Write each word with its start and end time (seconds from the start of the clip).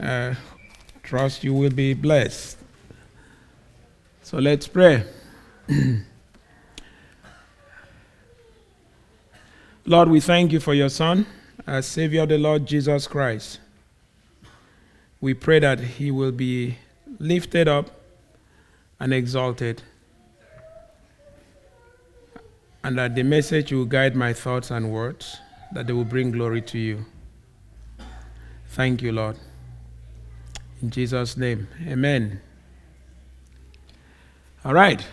uh, 0.00 0.34
trust 1.02 1.44
you 1.44 1.54
will 1.54 1.70
be 1.70 1.94
blessed. 1.94 2.58
So 4.22 4.38
let's 4.38 4.66
pray. 4.66 5.04
Lord, 9.86 10.08
we 10.08 10.18
thank 10.20 10.50
you 10.52 10.58
for 10.58 10.74
your 10.74 10.88
Son, 10.88 11.26
as 11.64 11.86
Savior, 11.86 12.26
the 12.26 12.38
Lord 12.38 12.66
Jesus 12.66 13.06
Christ. 13.06 13.60
We 15.20 15.32
pray 15.32 15.60
that 15.60 15.78
he 15.78 16.10
will 16.10 16.32
be 16.32 16.78
lifted 17.20 17.68
up 17.68 17.90
and 18.98 19.14
exalted, 19.14 19.82
and 22.82 22.98
that 22.98 23.14
the 23.14 23.22
message 23.22 23.72
will 23.72 23.84
guide 23.84 24.16
my 24.16 24.32
thoughts 24.32 24.72
and 24.72 24.90
words, 24.90 25.38
that 25.72 25.86
they 25.86 25.92
will 25.92 26.04
bring 26.04 26.32
glory 26.32 26.62
to 26.62 26.78
you. 26.78 27.04
Thank 28.68 29.02
you, 29.02 29.12
Lord. 29.12 29.36
In 30.82 30.90
Jesus' 30.90 31.36
name, 31.36 31.68
amen. 31.86 32.40
All 34.64 34.74
right. 34.74 35.04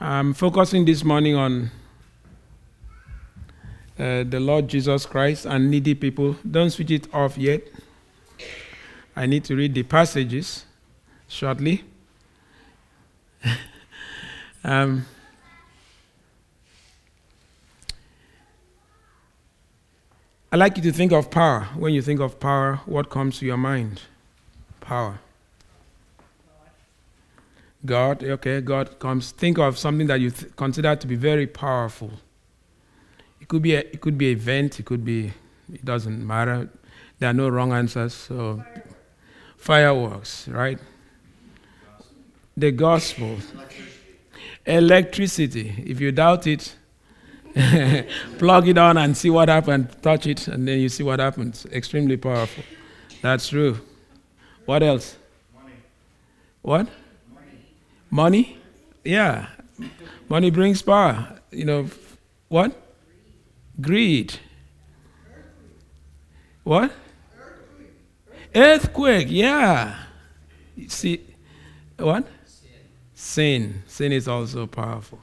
I'm 0.00 0.32
focusing 0.34 0.84
this 0.84 1.04
morning 1.04 1.36
on 1.36 1.70
uh, 3.98 4.24
the 4.24 4.40
Lord 4.40 4.66
Jesus 4.66 5.04
Christ 5.04 5.44
and 5.46 5.70
needy 5.70 5.94
people. 5.94 6.36
Don't 6.50 6.70
switch 6.70 6.90
it 6.90 7.14
off 7.14 7.36
yet. 7.36 7.62
I 9.14 9.26
need 9.26 9.44
to 9.44 9.56
read 9.56 9.74
the 9.74 9.82
passages 9.82 10.64
shortly. 11.28 11.84
um, 14.64 15.04
I 20.52 20.56
like 20.56 20.76
you 20.76 20.82
to 20.82 20.92
think 20.92 21.12
of 21.12 21.30
power. 21.30 21.66
When 21.74 21.94
you 21.94 22.02
think 22.02 22.20
of 22.20 22.38
power, 22.38 22.80
what 22.84 23.08
comes 23.08 23.38
to 23.38 23.46
your 23.46 23.56
mind? 23.56 24.02
Power. 24.80 25.18
God, 27.86 28.22
okay, 28.22 28.60
God 28.60 28.98
comes. 28.98 29.30
Think 29.30 29.58
of 29.58 29.78
something 29.78 30.06
that 30.08 30.20
you 30.20 30.30
th- 30.30 30.54
consider 30.54 30.94
to 30.94 31.06
be 31.06 31.16
very 31.16 31.46
powerful. 31.46 32.10
It 33.40 33.48
could 33.48 33.62
be 33.62 33.74
a, 33.74 33.78
it 33.78 34.02
could 34.02 34.18
be 34.18 34.30
an 34.30 34.38
event. 34.38 34.78
It 34.78 34.84
could 34.84 35.06
be. 35.06 35.32
It 35.72 35.86
doesn't 35.86 36.24
matter. 36.24 36.68
There 37.18 37.30
are 37.30 37.32
no 37.32 37.48
wrong 37.48 37.72
answers. 37.72 38.12
So, 38.12 38.62
fireworks, 39.56 40.48
right? 40.48 40.78
The 42.58 42.72
gospel, 42.72 43.38
electricity. 44.66 45.82
If 45.86 45.98
you 45.98 46.12
doubt 46.12 46.46
it, 46.46 46.76
plug 48.38 48.68
it 48.68 48.78
on 48.78 48.96
and 48.96 49.16
see 49.16 49.30
what 49.30 49.48
happens. 49.48 49.94
Touch 50.00 50.26
it, 50.26 50.48
and 50.48 50.66
then 50.66 50.80
you 50.80 50.88
see 50.88 51.02
what 51.02 51.20
happens. 51.20 51.66
Extremely 51.66 52.16
powerful. 52.16 52.64
That's 53.20 53.48
true. 53.48 53.78
What 54.64 54.82
else? 54.82 55.16
Money. 55.54 55.74
What? 56.62 56.88
Money. 57.32 57.58
Money? 58.10 58.58
Yeah. 59.04 59.46
Money 60.28 60.50
brings 60.50 60.80
power. 60.82 61.40
You 61.50 61.64
know, 61.64 61.90
what? 62.48 62.74
Greed. 63.80 64.34
What? 66.64 66.92
Earthquake, 68.54 69.28
yeah. 69.30 69.98
See, 70.88 71.24
what? 71.98 72.26
Sin. 73.14 73.82
Sin 73.86 74.12
is 74.12 74.28
also 74.28 74.66
powerful. 74.66 75.18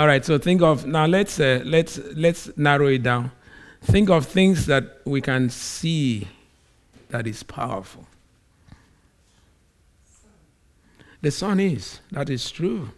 All 0.00 0.06
right, 0.06 0.24
so 0.24 0.38
think 0.38 0.62
of 0.62 0.86
now. 0.86 1.04
Let's 1.04 1.38
uh, 1.38 1.60
let's 1.62 2.00
let's 2.14 2.56
narrow 2.56 2.86
it 2.86 3.02
down. 3.02 3.32
Think 3.82 4.08
of 4.08 4.24
things 4.24 4.64
that 4.64 5.02
we 5.04 5.20
can 5.20 5.50
see 5.50 6.26
that 7.10 7.26
is 7.26 7.42
powerful. 7.42 8.06
The 11.20 11.30
sun 11.30 11.60
is. 11.60 12.00
That 12.12 12.30
is 12.30 12.50
true. 12.50 12.92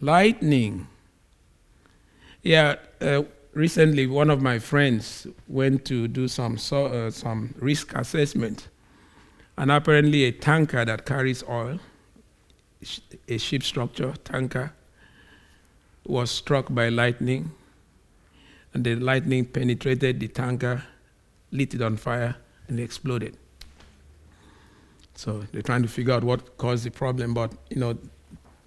Lightning. 0.00 0.88
Yeah, 2.42 2.74
uh, 3.00 3.22
recently 3.54 4.08
one 4.08 4.30
of 4.30 4.42
my 4.42 4.58
friends 4.58 5.28
went 5.46 5.84
to 5.84 6.08
do 6.08 6.26
some 6.26 6.58
so, 6.58 6.86
uh, 6.86 7.12
some 7.12 7.54
risk 7.60 7.94
assessment, 7.94 8.66
and 9.56 9.70
apparently 9.70 10.24
a 10.24 10.32
tanker 10.32 10.84
that 10.84 11.06
carries 11.06 11.44
oil, 11.48 11.78
a 13.28 13.38
ship 13.38 13.62
structure 13.62 14.14
tanker, 14.24 14.72
was 16.06 16.30
struck 16.30 16.72
by 16.72 16.88
lightning, 16.88 17.52
and 18.74 18.84
the 18.84 18.94
lightning 18.96 19.44
penetrated 19.44 20.20
the 20.20 20.28
tanker, 20.28 20.84
lit 21.50 21.74
it 21.74 21.82
on 21.82 21.96
fire, 21.96 22.36
and 22.68 22.80
exploded. 22.80 23.36
So 25.14 25.44
they're 25.52 25.62
trying 25.62 25.82
to 25.82 25.88
figure 25.88 26.14
out 26.14 26.24
what 26.24 26.56
caused 26.56 26.84
the 26.84 26.90
problem, 26.90 27.34
but 27.34 27.52
you 27.68 27.76
know, 27.76 27.98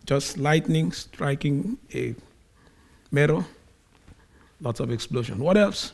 just 0.05 0.37
lightning 0.37 0.91
striking 0.91 1.77
a 1.93 2.13
metal, 3.11 3.45
lots 4.61 4.79
of 4.79 4.91
explosion. 4.91 5.39
What 5.39 5.57
else? 5.57 5.93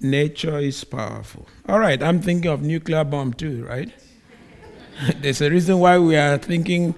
Nature 0.00 0.58
is 0.58 0.82
powerful. 0.84 1.46
All 1.68 1.78
right, 1.78 2.02
I'm 2.02 2.22
thinking 2.22 2.50
of 2.50 2.62
nuclear 2.62 3.04
bomb 3.04 3.34
too, 3.34 3.64
right? 3.64 3.90
There's 5.20 5.42
a 5.42 5.50
reason 5.50 5.78
why 5.78 5.98
we 5.98 6.16
are 6.16 6.38
thinking 6.38 6.94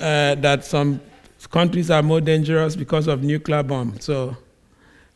uh, 0.00 0.34
that 0.36 0.64
some 0.64 1.00
countries 1.50 1.90
are 1.90 2.02
more 2.02 2.20
dangerous 2.20 2.76
because 2.76 3.06
of 3.06 3.22
nuclear 3.22 3.62
bomb. 3.62 4.00
So 4.00 4.36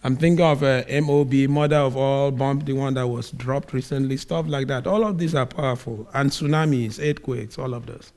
I'm 0.03 0.17
thinking 0.17 0.45
of 0.45 0.63
uh, 0.63 0.83
MOB, 1.03 1.33
mother 1.49 1.77
of 1.77 1.97
all 1.97 2.31
bomb, 2.31 2.61
the 2.61 2.73
one 2.73 2.95
that 2.95 3.07
was 3.07 3.31
dropped 3.33 3.73
recently, 3.73 4.17
stuff 4.17 4.47
like 4.49 4.67
that. 4.69 4.87
All 4.87 5.07
of 5.07 5.19
these 5.19 5.35
are 5.35 5.47
powerful. 5.47 6.09
And 6.15 6.31
tsunamis, 6.31 6.99
earthquakes, 7.03 7.59
all 7.59 7.75
of 7.75 7.87
those. 7.87 8.13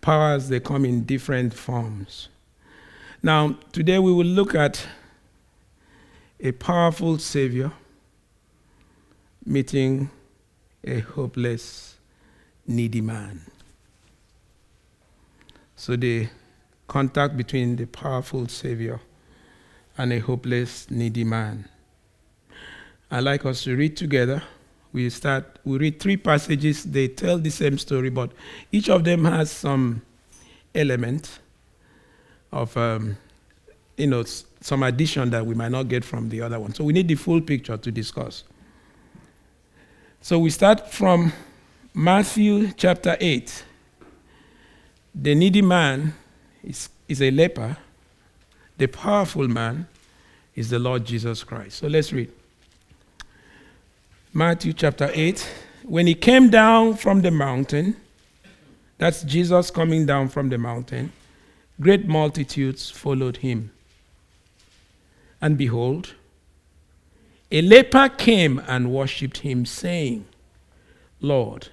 Powers, 0.00 0.48
they 0.48 0.60
come 0.60 0.84
in 0.84 1.04
different 1.04 1.54
forms. 1.54 2.28
Now, 3.22 3.56
today 3.72 3.98
we 3.98 4.12
will 4.12 4.24
look 4.24 4.54
at 4.54 4.86
a 6.40 6.52
powerful 6.52 7.18
Savior 7.18 7.72
meeting 9.44 10.10
a 10.84 11.00
hopeless, 11.00 11.96
needy 12.66 13.00
man. 13.00 13.40
So, 15.76 15.96
the 15.96 16.28
contact 16.86 17.36
between 17.36 17.76
the 17.76 17.86
powerful 17.86 18.46
Savior 18.48 19.00
and 19.98 20.12
a 20.12 20.18
hopeless, 20.18 20.90
needy 20.90 21.24
man. 21.24 21.68
I'd 23.10 23.24
like 23.24 23.44
us 23.46 23.64
to 23.64 23.76
read 23.76 23.96
together. 23.96 24.42
We 24.92 25.10
start, 25.10 25.58
we 25.64 25.78
read 25.78 26.00
three 26.00 26.16
passages. 26.16 26.84
They 26.84 27.08
tell 27.08 27.38
the 27.38 27.50
same 27.50 27.78
story, 27.78 28.10
but 28.10 28.32
each 28.72 28.88
of 28.88 29.04
them 29.04 29.24
has 29.24 29.50
some 29.50 30.02
element 30.74 31.38
of, 32.52 32.76
um, 32.76 33.16
you 33.96 34.06
know, 34.06 34.24
some 34.60 34.82
addition 34.82 35.30
that 35.30 35.44
we 35.44 35.54
might 35.54 35.70
not 35.70 35.88
get 35.88 36.04
from 36.04 36.28
the 36.28 36.40
other 36.40 36.58
one. 36.58 36.74
So 36.74 36.84
we 36.84 36.92
need 36.92 37.08
the 37.08 37.14
full 37.14 37.40
picture 37.40 37.76
to 37.76 37.92
discuss. 37.92 38.44
So 40.20 40.38
we 40.38 40.50
start 40.50 40.90
from 40.92 41.32
Matthew 41.94 42.72
chapter 42.72 43.16
8. 43.20 43.64
The 45.14 45.34
needy 45.34 45.62
man 45.62 46.14
is, 46.66 46.88
is 47.08 47.22
a 47.22 47.30
leper 47.30 47.76
the 48.78 48.86
powerful 48.86 49.48
man 49.48 49.86
is 50.54 50.70
the 50.70 50.78
Lord 50.78 51.04
Jesus 51.04 51.42
Christ. 51.42 51.78
So 51.78 51.86
let's 51.86 52.12
read. 52.12 52.30
Matthew 54.32 54.72
chapter 54.74 55.10
8. 55.12 55.48
When 55.84 56.06
he 56.06 56.14
came 56.14 56.50
down 56.50 56.96
from 56.96 57.22
the 57.22 57.30
mountain, 57.30 57.96
that's 58.98 59.22
Jesus 59.22 59.70
coming 59.70 60.04
down 60.04 60.28
from 60.28 60.48
the 60.48 60.58
mountain, 60.58 61.12
great 61.80 62.06
multitudes 62.06 62.90
followed 62.90 63.38
him. 63.38 63.70
And 65.40 65.56
behold, 65.56 66.14
a 67.50 67.62
leper 67.62 68.08
came 68.08 68.58
and 68.66 68.90
worshipped 68.90 69.38
him, 69.38 69.64
saying, 69.64 70.26
Lord, 71.20 71.68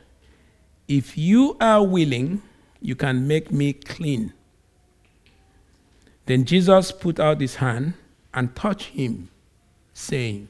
if 0.88 1.18
you 1.18 1.58
are 1.60 1.84
willing, 1.84 2.42
you 2.82 2.96
can 2.96 3.28
make 3.28 3.52
me 3.52 3.74
clean. 3.74 4.32
Then 6.26 6.46
Jesus 6.46 6.92
put 6.92 7.20
out 7.20 7.42
his 7.42 7.56
hand 7.56 7.94
and 8.34 8.56
touched 8.56 8.90
him, 8.90 9.30
saying, 9.94 10.48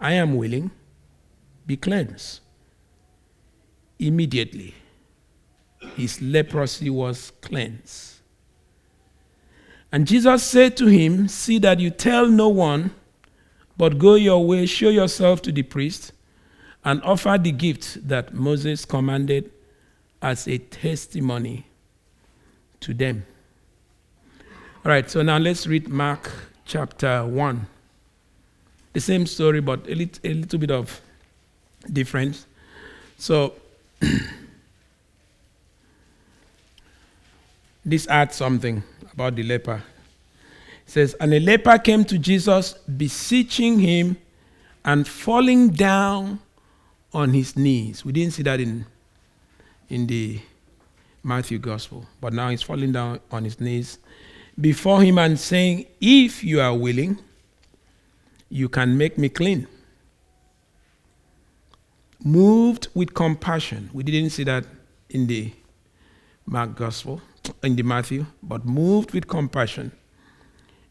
I 0.00 0.12
am 0.14 0.36
willing, 0.36 0.70
be 1.66 1.76
cleansed. 1.76 2.40
Immediately, 3.98 4.74
his 5.96 6.22
leprosy 6.22 6.88
was 6.88 7.32
cleansed. 7.40 8.14
And 9.90 10.06
Jesus 10.06 10.42
said 10.44 10.76
to 10.78 10.86
him, 10.86 11.28
See 11.28 11.58
that 11.58 11.80
you 11.80 11.90
tell 11.90 12.26
no 12.26 12.48
one, 12.48 12.92
but 13.76 13.98
go 13.98 14.14
your 14.14 14.44
way, 14.44 14.66
show 14.66 14.90
yourself 14.90 15.42
to 15.42 15.52
the 15.52 15.62
priest, 15.62 16.12
and 16.84 17.02
offer 17.02 17.38
the 17.40 17.52
gift 17.52 18.06
that 18.08 18.34
Moses 18.34 18.84
commanded 18.84 19.50
as 20.20 20.46
a 20.46 20.58
testimony 20.58 21.66
to 22.80 22.94
them. 22.94 23.24
All 24.88 24.94
right, 24.94 25.10
so 25.10 25.20
now 25.20 25.36
let's 25.36 25.66
read 25.66 25.86
Mark 25.86 26.32
chapter 26.64 27.22
1. 27.22 27.66
the 28.94 29.00
same 29.00 29.26
story, 29.26 29.60
but 29.60 29.86
a, 29.86 29.94
lit- 29.94 30.18
a 30.24 30.32
little 30.32 30.58
bit 30.58 30.70
of 30.70 31.02
difference. 31.92 32.46
So, 33.18 33.52
this 37.84 38.08
adds 38.08 38.36
something 38.36 38.82
about 39.12 39.36
the 39.36 39.42
leper. 39.42 39.82
It 40.86 40.90
says, 40.90 41.14
And 41.20 41.34
a 41.34 41.40
leper 41.40 41.76
came 41.76 42.06
to 42.06 42.16
Jesus, 42.16 42.72
beseeching 42.72 43.80
him 43.80 44.16
and 44.86 45.06
falling 45.06 45.68
down 45.68 46.40
on 47.12 47.34
his 47.34 47.58
knees. 47.58 48.06
We 48.06 48.12
didn't 48.12 48.32
see 48.32 48.42
that 48.44 48.58
in, 48.58 48.86
in 49.90 50.06
the 50.06 50.40
Matthew 51.22 51.58
Gospel, 51.58 52.06
but 52.22 52.32
now 52.32 52.48
he's 52.48 52.62
falling 52.62 52.92
down 52.92 53.20
on 53.30 53.44
his 53.44 53.60
knees 53.60 53.98
before 54.60 55.02
him 55.02 55.18
and 55.18 55.38
saying, 55.38 55.86
If 56.00 56.42
you 56.42 56.60
are 56.60 56.76
willing, 56.76 57.18
you 58.48 58.68
can 58.68 58.96
make 58.96 59.18
me 59.18 59.28
clean. 59.28 59.66
Moved 62.24 62.88
with 62.94 63.14
compassion. 63.14 63.90
We 63.92 64.02
didn't 64.02 64.30
see 64.30 64.44
that 64.44 64.64
in 65.10 65.26
the 65.26 65.52
Mark 66.46 66.74
Gospel, 66.74 67.20
in 67.62 67.76
the 67.76 67.82
Matthew, 67.82 68.26
but 68.42 68.64
moved 68.64 69.12
with 69.12 69.28
compassion. 69.28 69.92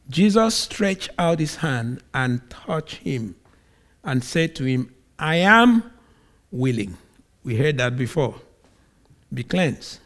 Jesus 0.09 0.55
stretched 0.55 1.09
out 1.19 1.39
his 1.39 1.57
hand 1.57 2.01
and 2.13 2.49
touched 2.49 2.97
him 2.97 3.35
and 4.03 4.23
said 4.23 4.55
to 4.55 4.63
him, 4.63 4.93
I 5.19 5.37
am 5.37 5.91
willing. 6.51 6.97
We 7.43 7.57
heard 7.57 7.77
that 7.79 7.97
before. 7.97 8.35
Be 9.33 9.43
cleansed. 9.43 9.99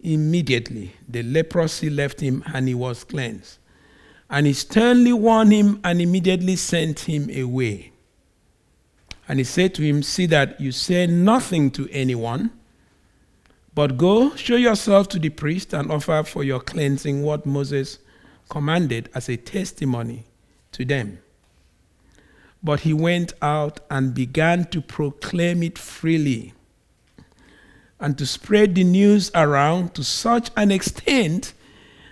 Immediately, 0.00 0.94
the 1.08 1.22
leprosy 1.22 1.90
left 1.90 2.20
him 2.20 2.44
and 2.52 2.68
he 2.68 2.74
was 2.74 3.04
cleansed. 3.04 3.58
And 4.28 4.46
he 4.46 4.52
sternly 4.52 5.12
warned 5.12 5.52
him 5.52 5.80
and 5.84 6.00
immediately 6.00 6.56
sent 6.56 7.00
him 7.00 7.30
away. 7.30 7.92
And 9.28 9.38
he 9.38 9.44
said 9.44 9.74
to 9.74 9.82
him, 9.82 10.02
See 10.02 10.26
that 10.26 10.60
you 10.60 10.72
say 10.72 11.06
nothing 11.06 11.70
to 11.72 11.88
anyone, 11.90 12.50
but 13.74 13.96
go 13.96 14.34
show 14.36 14.56
yourself 14.56 15.08
to 15.10 15.18
the 15.18 15.28
priest 15.28 15.72
and 15.72 15.90
offer 15.90 16.22
for 16.22 16.44
your 16.44 16.60
cleansing 16.60 17.22
what 17.22 17.44
Moses 17.44 17.98
commanded 18.48 19.08
as 19.14 19.28
a 19.28 19.36
testimony 19.36 20.24
to 20.72 20.84
them. 20.84 21.18
But 22.62 22.80
he 22.80 22.92
went 22.92 23.32
out 23.42 23.80
and 23.90 24.14
began 24.14 24.64
to 24.66 24.80
proclaim 24.80 25.62
it 25.62 25.78
freely 25.78 26.54
and 28.00 28.16
to 28.18 28.26
spread 28.26 28.74
the 28.74 28.84
news 28.84 29.30
around 29.34 29.94
to 29.94 30.04
such 30.04 30.50
an 30.56 30.70
extent 30.70 31.54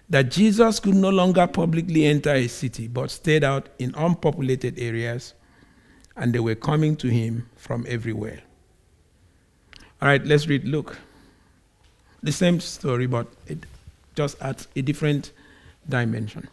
that 0.08 0.30
Jesus 0.30 0.80
could 0.80 0.94
no 0.94 1.10
longer 1.10 1.46
publicly 1.46 2.06
enter 2.06 2.32
a 2.32 2.46
city 2.48 2.88
but 2.88 3.10
stayed 3.10 3.44
out 3.44 3.68
in 3.78 3.94
unpopulated 3.94 4.78
areas 4.78 5.34
and 6.16 6.32
they 6.32 6.38
were 6.38 6.54
coming 6.54 6.96
to 6.96 7.08
him 7.08 7.48
from 7.56 7.84
everywhere. 7.88 8.40
All 10.00 10.08
right, 10.08 10.24
let's 10.24 10.46
read 10.46 10.64
Luke. 10.64 10.98
The 12.22 12.32
same 12.32 12.60
story, 12.60 13.06
but 13.06 13.26
it 13.46 13.58
just 14.14 14.40
adds 14.40 14.68
a 14.76 14.82
different 14.82 15.32
dimension. 15.88 16.48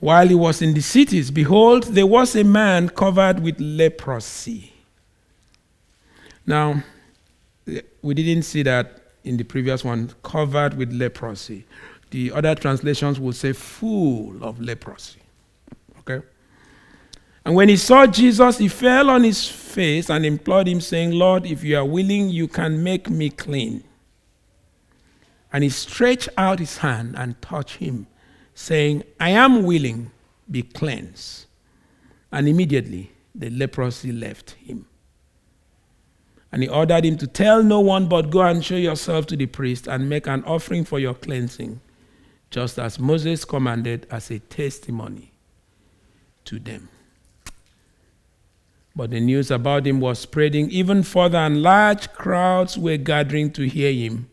While 0.00 0.28
he 0.28 0.34
was 0.34 0.60
in 0.60 0.74
the 0.74 0.82
cities, 0.82 1.30
behold, 1.30 1.84
there 1.84 2.06
was 2.06 2.36
a 2.36 2.44
man 2.44 2.90
covered 2.90 3.40
with 3.40 3.58
leprosy. 3.58 4.72
Now, 6.46 6.82
we 8.02 8.14
didn't 8.14 8.44
see 8.44 8.62
that 8.62 9.02
in 9.26 9.36
the 9.36 9.44
previous 9.44 9.84
one, 9.84 10.10
covered 10.22 10.74
with 10.74 10.92
leprosy. 10.92 11.66
The 12.10 12.30
other 12.32 12.54
translations 12.54 13.18
will 13.18 13.32
say 13.32 13.52
full 13.52 14.42
of 14.42 14.60
leprosy. 14.60 15.20
Okay? 15.98 16.24
And 17.44 17.54
when 17.54 17.68
he 17.68 17.76
saw 17.76 18.06
Jesus, 18.06 18.58
he 18.58 18.68
fell 18.68 19.10
on 19.10 19.24
his 19.24 19.46
face 19.48 20.08
and 20.10 20.24
implored 20.24 20.68
him, 20.68 20.80
saying, 20.80 21.10
Lord, 21.10 21.44
if 21.44 21.64
you 21.64 21.76
are 21.76 21.84
willing, 21.84 22.28
you 22.28 22.48
can 22.48 22.82
make 22.82 23.10
me 23.10 23.30
clean. 23.30 23.82
And 25.52 25.64
he 25.64 25.70
stretched 25.70 26.28
out 26.36 26.60
his 26.60 26.78
hand 26.78 27.16
and 27.16 27.40
touched 27.42 27.76
him, 27.76 28.06
saying, 28.54 29.02
I 29.18 29.30
am 29.30 29.64
willing, 29.64 30.12
be 30.50 30.62
cleansed. 30.62 31.46
And 32.30 32.48
immediately 32.48 33.10
the 33.34 33.50
leprosy 33.50 34.12
left 34.12 34.52
him. 34.52 34.86
And 36.52 36.62
he 36.62 36.68
ordered 36.68 37.04
him 37.04 37.16
to 37.18 37.26
tell 37.26 37.62
no 37.62 37.80
one, 37.80 38.06
but 38.06 38.30
go 38.30 38.42
and 38.42 38.64
show 38.64 38.76
yourself 38.76 39.26
to 39.26 39.36
the 39.36 39.46
priest 39.46 39.86
and 39.86 40.08
make 40.08 40.26
an 40.26 40.44
offering 40.44 40.84
for 40.84 40.98
your 40.98 41.14
cleansing, 41.14 41.80
just 42.50 42.78
as 42.78 42.98
Moses 42.98 43.44
commanded 43.44 44.06
as 44.10 44.30
a 44.30 44.38
testimony 44.38 45.32
to 46.44 46.58
them. 46.58 46.88
But 48.94 49.10
the 49.10 49.20
news 49.20 49.50
about 49.50 49.86
him 49.86 50.00
was 50.00 50.20
spreading 50.20 50.70
even 50.70 51.02
further, 51.02 51.38
and 51.38 51.62
large 51.62 52.10
crowds 52.12 52.78
were 52.78 52.96
gathering 52.96 53.52
to 53.52 53.68
hear 53.68 53.92
him 53.92 54.30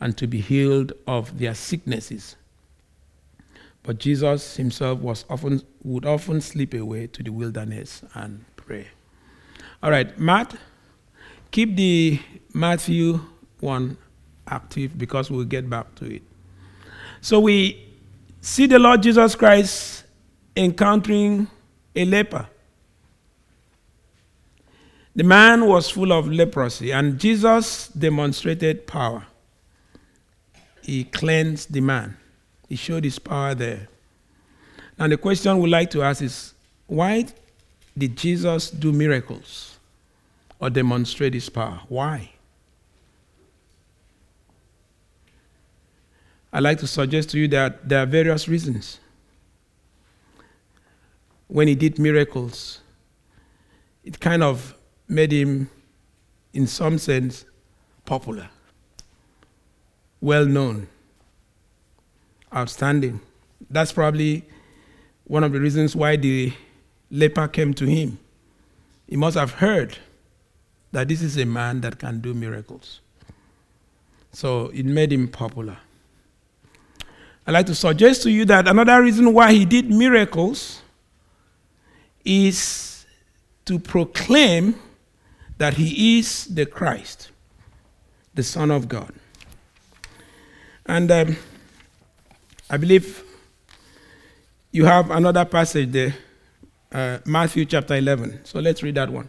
and 0.00 0.16
to 0.18 0.26
be 0.26 0.40
healed 0.40 0.92
of 1.06 1.38
their 1.38 1.54
sicknesses. 1.54 2.34
But 3.84 3.98
Jesus 3.98 4.56
himself 4.56 4.98
was 4.98 5.24
often, 5.30 5.62
would 5.84 6.06
often 6.06 6.40
slip 6.40 6.74
away 6.74 7.06
to 7.08 7.22
the 7.22 7.30
wilderness 7.30 8.02
and 8.14 8.44
pray. 8.56 8.88
All 9.82 9.90
right, 9.90 10.18
Matt, 10.18 10.56
keep 11.54 11.76
the 11.76 12.18
Matthew 12.52 13.20
1 13.60 13.96
active 14.48 14.98
because 14.98 15.30
we'll 15.30 15.44
get 15.44 15.70
back 15.70 15.94
to 15.94 16.16
it. 16.16 16.22
So 17.20 17.38
we 17.38 17.92
see 18.40 18.66
the 18.66 18.80
Lord 18.80 19.04
Jesus 19.04 19.36
Christ 19.36 20.02
encountering 20.56 21.46
a 21.94 22.04
leper. 22.06 22.48
The 25.14 25.22
man 25.22 25.66
was 25.66 25.88
full 25.88 26.12
of 26.12 26.26
leprosy, 26.26 26.90
and 26.90 27.20
Jesus 27.20 27.86
demonstrated 27.86 28.88
power. 28.88 29.24
He 30.82 31.04
cleansed 31.04 31.72
the 31.72 31.80
man, 31.80 32.16
he 32.68 32.74
showed 32.74 33.04
his 33.04 33.20
power 33.20 33.54
there. 33.54 33.86
Now, 34.98 35.06
the 35.06 35.16
question 35.16 35.60
we'd 35.60 35.70
like 35.70 35.90
to 35.92 36.02
ask 36.02 36.20
is 36.20 36.52
why 36.88 37.26
did 37.96 38.16
Jesus 38.16 38.70
do 38.70 38.90
miracles 38.92 39.73
or 40.60 40.70
demonstrate 40.70 41.34
his 41.34 41.48
power? 41.48 41.80
Why? 41.88 42.30
I'd 46.52 46.62
like 46.62 46.78
to 46.78 46.86
suggest 46.86 47.30
to 47.30 47.38
you 47.38 47.48
that 47.48 47.88
there 47.88 48.00
are 48.00 48.06
various 48.06 48.46
reasons. 48.46 49.00
When 51.48 51.66
he 51.66 51.74
did 51.74 51.98
miracles, 51.98 52.80
it 54.04 54.20
kind 54.20 54.42
of 54.42 54.76
made 55.08 55.32
him, 55.32 55.68
in 56.52 56.66
some 56.66 56.98
sense, 56.98 57.44
popular, 58.04 58.48
well 60.20 60.46
known, 60.46 60.86
outstanding. 62.54 63.20
That's 63.68 63.92
probably 63.92 64.44
one 65.24 65.42
of 65.42 65.52
the 65.52 65.60
reasons 65.60 65.96
why 65.96 66.16
the 66.16 66.52
leper 67.10 67.48
came 67.48 67.74
to 67.74 67.86
him. 67.86 68.18
He 69.08 69.16
must 69.16 69.36
have 69.36 69.52
heard 69.52 69.98
that 70.94 71.08
this 71.08 71.22
is 71.22 71.36
a 71.36 71.44
man 71.44 71.80
that 71.80 71.98
can 71.98 72.20
do 72.20 72.32
miracles. 72.32 73.00
So 74.32 74.68
it 74.68 74.86
made 74.86 75.12
him 75.12 75.26
popular. 75.26 75.76
I'd 77.46 77.52
like 77.52 77.66
to 77.66 77.74
suggest 77.74 78.22
to 78.22 78.30
you 78.30 78.44
that 78.46 78.68
another 78.68 79.02
reason 79.02 79.32
why 79.34 79.52
he 79.52 79.64
did 79.64 79.90
miracles 79.90 80.82
is 82.24 83.04
to 83.64 83.78
proclaim 83.80 84.76
that 85.58 85.74
he 85.74 86.18
is 86.18 86.46
the 86.46 86.64
Christ, 86.64 87.30
the 88.34 88.44
Son 88.44 88.70
of 88.70 88.88
God. 88.88 89.12
And 90.86 91.10
um, 91.10 91.36
I 92.70 92.76
believe 92.76 93.24
you 94.70 94.84
have 94.84 95.10
another 95.10 95.44
passage 95.44 95.90
there, 95.90 96.14
uh, 96.92 97.18
Matthew 97.26 97.64
chapter 97.64 97.96
11. 97.96 98.44
So 98.44 98.60
let's 98.60 98.82
read 98.82 98.94
that 98.94 99.10
one. 99.10 99.28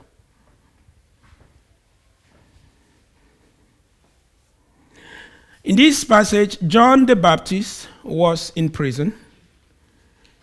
In 5.65 5.75
this 5.75 6.03
passage, 6.03 6.59
John 6.67 7.07
the 7.07 7.15
Baptist 7.15 7.87
was 8.03 8.51
in 8.55 8.69
prison. 8.69 9.15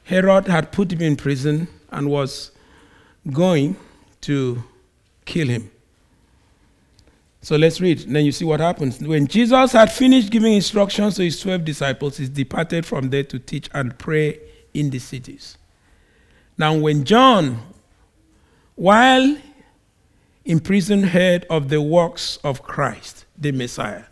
Herod 0.03 0.49
had 0.49 0.73
put 0.73 0.93
him 0.93 1.01
in 1.01 1.15
prison 1.15 1.69
and 1.93 2.11
was 2.11 2.51
going 3.31 3.77
to 4.23 4.65
kill 5.25 5.47
him. 5.47 5.71
So 7.41 7.55
let's 7.55 7.81
read. 7.81 8.01
Then 8.01 8.25
you 8.25 8.33
see 8.33 8.45
what 8.45 8.59
happens. 8.59 8.99
When 8.99 9.29
Jesus 9.29 9.71
had 9.71 9.93
finished 9.93 10.33
giving 10.33 10.55
instructions 10.55 11.15
to 11.15 11.23
his 11.23 11.39
12 11.39 11.65
disciples, 11.65 12.17
he 12.17 12.27
departed 12.27 12.85
from 12.85 13.11
there 13.11 13.23
to 13.23 13.39
teach 13.39 13.71
and 13.73 13.97
pray 13.97 14.41
in 14.75 14.91
the 14.91 14.99
cities. 14.99 15.57
Now, 16.59 16.75
when 16.77 17.05
John, 17.05 17.63
while 18.75 19.37
in 20.45 20.59
prison, 20.59 21.05
heard 21.05 21.47
of 21.49 21.69
the 21.69 21.81
works 21.81 22.39
of 22.43 22.65
Christ, 22.65 23.25
the 23.39 23.53
Messiah, 23.53 24.07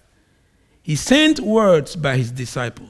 he 0.91 0.97
sent 0.97 1.39
words 1.39 1.95
by 1.95 2.17
his 2.17 2.33
disciple 2.33 2.89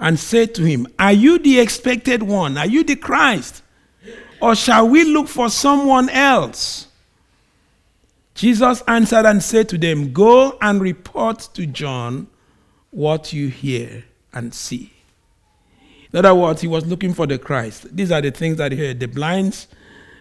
and 0.00 0.18
said 0.18 0.52
to 0.56 0.64
him, 0.64 0.88
Are 0.98 1.12
you 1.12 1.38
the 1.38 1.60
expected 1.60 2.24
one? 2.24 2.58
Are 2.58 2.66
you 2.66 2.82
the 2.82 2.96
Christ? 2.96 3.62
Or 4.42 4.56
shall 4.56 4.88
we 4.88 5.04
look 5.04 5.28
for 5.28 5.48
someone 5.48 6.08
else? 6.08 6.88
Jesus 8.34 8.82
answered 8.88 9.26
and 9.26 9.44
said 9.44 9.68
to 9.68 9.78
them, 9.78 10.12
Go 10.12 10.58
and 10.60 10.80
report 10.80 11.50
to 11.54 11.66
John 11.66 12.26
what 12.90 13.32
you 13.32 13.46
hear 13.46 14.04
and 14.32 14.52
see. 14.52 14.92
In 16.12 16.18
other 16.18 16.34
words, 16.34 16.62
he 16.62 16.66
was 16.66 16.84
looking 16.84 17.14
for 17.14 17.28
the 17.28 17.38
Christ. 17.38 17.96
These 17.96 18.10
are 18.10 18.20
the 18.20 18.32
things 18.32 18.56
that 18.56 18.72
he 18.72 18.78
heard. 18.78 18.98
The 18.98 19.06
blinds 19.06 19.68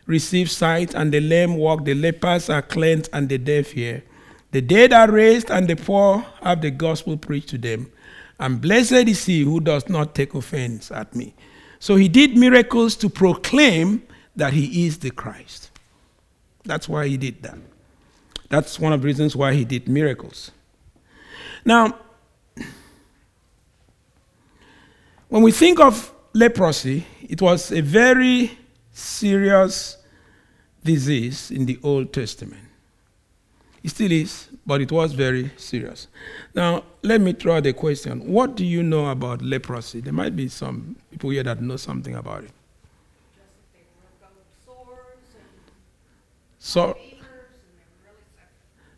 receive 0.06 0.52
sight, 0.52 0.94
and 0.94 1.12
the 1.12 1.22
lame 1.22 1.58
walk, 1.58 1.86
the 1.86 1.96
lepers 1.96 2.52
are 2.52 2.62
cleansed, 2.62 3.10
and 3.14 3.30
the 3.30 3.40
deaf 3.40 3.72
hear. 3.72 4.04
The 4.52 4.62
dead 4.62 4.94
are 4.94 5.12
raised, 5.12 5.50
and 5.50 5.68
the 5.68 5.75
poor 5.75 6.25
have 6.42 6.62
the 6.62 6.72
gospel 6.72 7.18
preached 7.18 7.50
to 7.50 7.58
them. 7.58 7.92
And 8.40 8.62
blessed 8.62 8.94
is 8.94 9.25
he 9.25 9.42
who 9.42 9.60
does 9.60 9.88
not 9.90 10.16
take 10.16 10.34
offense 10.34 10.92
at 10.92 11.16
me. 11.16 11.34
So 11.80 11.96
he 11.96 12.08
did 12.08 12.38
miracles 12.38 12.96
to 12.98 13.10
proclaim 13.10 14.04
that 14.36 14.54
he 14.54 14.86
is 14.86 15.00
the 15.00 15.12
Christ. 15.12 15.72
That's 16.64 16.90
why 16.90 17.08
he 17.08 17.18
did 17.18 17.44
that. 17.44 17.58
That's 18.50 18.80
one 18.80 18.94
of 18.94 19.02
the 19.02 19.06
reasons 19.06 19.36
why 19.36 19.54
he 19.54 19.66
did 19.66 19.88
miracles. 19.88 20.52
Now, 21.64 21.98
when 25.30 25.42
we 25.42 25.52
think 25.52 25.80
of 25.80 26.14
leprosy, 26.34 27.06
it 27.22 27.42
was 27.42 27.72
a 27.72 27.82
very 27.82 28.58
serious 28.92 29.98
disease 30.84 31.52
in 31.52 31.66
the 31.66 31.80
Old 31.84 32.14
Testament. 32.14 32.64
It 33.86 33.92
still 33.92 34.12
is, 34.12 34.50
but 34.65 34.82
it 34.82 34.92
was 34.92 35.13
very 35.13 35.51
serious. 35.58 36.08
Now, 36.56 36.86
let 37.04 37.22
me 37.22 37.34
throw 37.34 37.62
the 37.62 37.72
question 37.72 38.32
What 38.34 38.56
do 38.56 38.65
you 38.65 38.82
know 38.82 39.12
about 39.12 39.44
leprosy? 39.44 40.01
There 40.01 40.12
might 40.12 40.36
be 40.36 40.48
some 40.48 40.96
people 41.12 41.30
here 41.30 41.44
that 41.44 41.62
know 41.62 41.77
something 41.77 42.15
about 42.15 42.46
it. 42.46 42.50
So, 46.58 46.98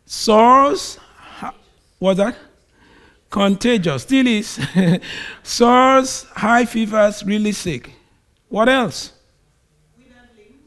sores, 0.06 0.98
what's 1.98 2.16
that? 2.16 2.38
Contagious, 3.28 4.04
still 4.04 4.26
is. 4.26 4.58
sores, 5.42 6.22
high 6.34 6.64
fevers, 6.64 7.22
really 7.26 7.52
sick. 7.52 7.92
What 8.48 8.70
else? 8.70 9.12
Withered 9.98 10.14
limbs. 10.34 10.64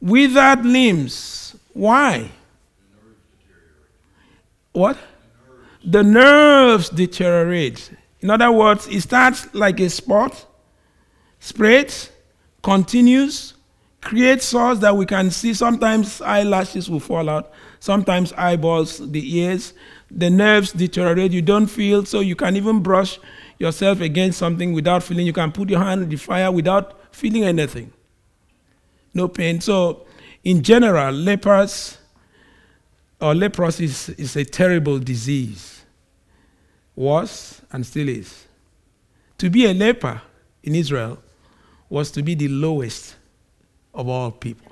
Withered 0.00 0.64
limbs. 0.64 1.56
Why? 1.72 2.30
What? 4.74 4.98
The 5.84 6.02
nerves 6.02 6.88
deteriorate. 6.88 7.90
In 8.20 8.28
other 8.28 8.50
words, 8.50 8.88
it 8.88 9.00
starts 9.02 9.54
like 9.54 9.78
a 9.80 9.88
spot, 9.88 10.46
spreads, 11.38 12.10
continues, 12.62 13.54
creates 14.00 14.46
sores 14.46 14.80
that 14.80 14.96
we 14.96 15.06
can 15.06 15.30
see. 15.30 15.54
Sometimes 15.54 16.20
eyelashes 16.20 16.90
will 16.90 17.00
fall 17.00 17.30
out, 17.30 17.52
sometimes 17.78 18.32
eyeballs, 18.32 19.10
the 19.10 19.38
ears. 19.38 19.74
The 20.10 20.30
nerves 20.30 20.72
deteriorate. 20.72 21.32
You 21.32 21.42
don't 21.42 21.66
feel, 21.66 22.04
so 22.04 22.20
you 22.20 22.36
can 22.36 22.56
even 22.56 22.80
brush 22.80 23.18
yourself 23.58 24.00
against 24.00 24.38
something 24.38 24.72
without 24.72 25.02
feeling. 25.02 25.26
You 25.26 25.32
can 25.32 25.52
put 25.52 25.70
your 25.70 25.80
hand 25.80 26.02
in 26.02 26.08
the 26.08 26.16
fire 26.16 26.50
without 26.50 27.14
feeling 27.14 27.44
anything. 27.44 27.92
No 29.12 29.28
pain. 29.28 29.60
So, 29.60 30.06
in 30.42 30.62
general, 30.62 31.12
lepers 31.12 31.98
or 33.20 33.34
leprosy 33.34 33.84
is, 33.84 34.08
is 34.10 34.36
a 34.36 34.44
terrible 34.44 34.98
disease. 34.98 35.84
Was 36.96 37.62
and 37.72 37.84
still 37.84 38.08
is. 38.08 38.46
To 39.38 39.50
be 39.50 39.66
a 39.66 39.74
leper 39.74 40.22
in 40.62 40.74
Israel 40.74 41.18
was 41.88 42.10
to 42.12 42.22
be 42.22 42.34
the 42.34 42.48
lowest 42.48 43.16
of 43.92 44.08
all 44.08 44.30
people. 44.30 44.70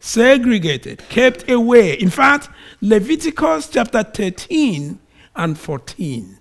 Segregated, 0.00 1.02
kept 1.08 1.50
away. 1.50 1.94
In 1.94 2.10
fact, 2.10 2.50
Leviticus 2.80 3.68
chapter 3.68 4.02
13 4.02 4.98
and 5.36 5.58
14, 5.58 6.38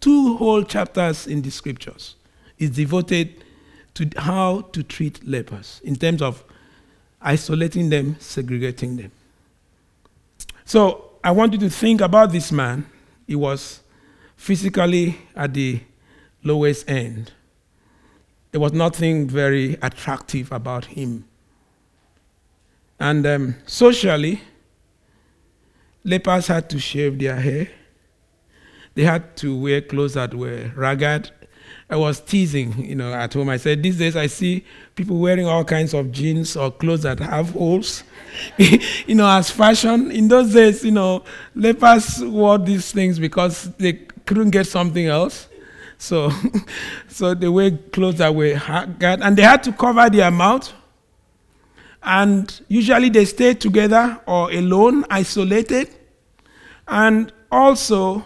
two 0.00 0.36
whole 0.36 0.62
chapters 0.62 1.26
in 1.26 1.42
the 1.42 1.50
scriptures, 1.50 2.14
is 2.58 2.70
devoted 2.70 3.44
to 3.94 4.08
how 4.16 4.60
to 4.72 4.82
treat 4.82 5.26
lepers 5.26 5.80
in 5.84 5.96
terms 5.96 6.22
of 6.22 6.44
isolating 7.20 7.90
them, 7.90 8.16
segregating 8.20 8.96
them. 8.96 9.10
So 10.68 11.12
I 11.24 11.30
want 11.30 11.54
you 11.54 11.58
to 11.60 11.70
think 11.70 12.02
about 12.02 12.30
this 12.30 12.52
man. 12.52 12.84
He 13.26 13.34
was 13.34 13.80
physically 14.36 15.16
at 15.34 15.54
the 15.54 15.80
lowest 16.44 16.90
end. 16.90 17.32
There 18.50 18.60
was 18.60 18.74
nothing 18.74 19.28
very 19.28 19.78
attractive 19.80 20.52
about 20.52 20.84
him. 20.84 21.24
And 23.00 23.26
um, 23.26 23.54
socially, 23.64 24.42
lepers 26.04 26.48
had 26.48 26.68
to 26.68 26.78
shave 26.78 27.18
their 27.18 27.36
hair. 27.36 27.70
They 28.94 29.04
had 29.04 29.38
to 29.38 29.56
wear 29.56 29.80
clothes 29.80 30.12
that 30.14 30.34
were 30.34 30.70
ragged 30.76 31.30
I 31.90 31.96
was 31.96 32.20
teasing, 32.20 32.84
you 32.84 32.94
know, 32.94 33.14
at 33.14 33.32
home. 33.32 33.48
I 33.48 33.56
said, 33.56 33.82
these 33.82 33.96
days 33.96 34.14
I 34.14 34.26
see 34.26 34.64
people 34.94 35.18
wearing 35.18 35.46
all 35.46 35.64
kinds 35.64 35.94
of 35.94 36.12
jeans 36.12 36.54
or 36.54 36.70
clothes 36.70 37.02
that 37.02 37.18
have 37.18 37.50
holes, 37.50 38.04
you 38.58 39.14
know, 39.14 39.26
as 39.28 39.50
fashion. 39.50 40.10
In 40.10 40.28
those 40.28 40.52
days, 40.52 40.84
you 40.84 40.90
know, 40.90 41.24
lepers 41.54 42.22
wore 42.22 42.58
these 42.58 42.92
things 42.92 43.18
because 43.18 43.72
they 43.78 43.94
couldn't 44.26 44.50
get 44.50 44.66
something 44.66 45.06
else. 45.06 45.48
So, 45.96 46.30
so 47.08 47.32
they 47.34 47.48
wear 47.48 47.70
clothes 47.70 48.18
that 48.18 48.34
were 48.34 48.54
haggard, 48.54 49.20
and 49.22 49.34
they 49.36 49.42
had 49.42 49.62
to 49.64 49.72
cover 49.72 50.10
their 50.10 50.30
mouth. 50.30 50.72
And 52.02 52.60
usually 52.68 53.08
they 53.08 53.24
stayed 53.24 53.60
together 53.62 54.20
or 54.26 54.52
alone, 54.52 55.04
isolated. 55.10 55.88
And 56.86 57.32
also, 57.50 58.24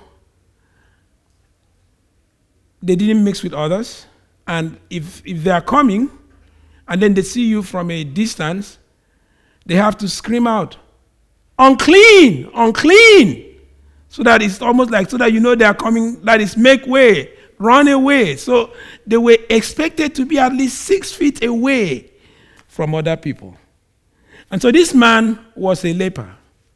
they 2.83 2.97
didn't 2.97 3.23
mix 3.23 3.43
with 3.43 3.55
others. 3.55 4.07
And 4.47 4.79
if, 4.91 5.23
if 5.25 5.45
they 5.45 5.51
are 5.51 5.61
coming 5.61 6.11
and 6.89 7.01
then 7.01 7.15
they 7.15 7.23
see 7.23 7.47
you 7.47 7.63
from 7.63 7.91
a 7.91 8.05
distance, 8.05 8.79
they 9.65 9.77
have 9.77 9.97
to 9.99 10.09
scream 10.09 10.47
out, 10.47 10.77
unclean, 11.59 12.51
unclean. 12.55 13.61
So 14.09 14.23
that 14.25 14.43
it's 14.43 14.61
almost 14.61 14.91
like, 14.91 15.09
so 15.09 15.17
that 15.19 15.33
you 15.33 15.41
know 15.41 15.55
they 15.55 15.65
are 15.65 15.75
coming, 15.75 16.21
that 16.25 16.41
is, 16.41 16.57
make 16.57 16.87
way, 16.87 17.33
run 17.59 17.89
away. 17.89 18.37
So 18.37 18.73
they 19.07 19.17
were 19.17 19.39
expected 19.49 20.15
to 20.17 20.27
be 20.27 20.39
at 20.39 20.53
least 20.53 20.83
six 20.83 21.13
feet 21.13 21.43
away 21.45 22.11
from 22.67 22.95
other 22.95 23.17
people. 23.17 23.57
And 24.51 24.61
so 24.61 24.71
this 24.71 24.93
man 24.93 25.39
was 25.55 25.85
a 25.85 25.95
leper. 25.95 26.35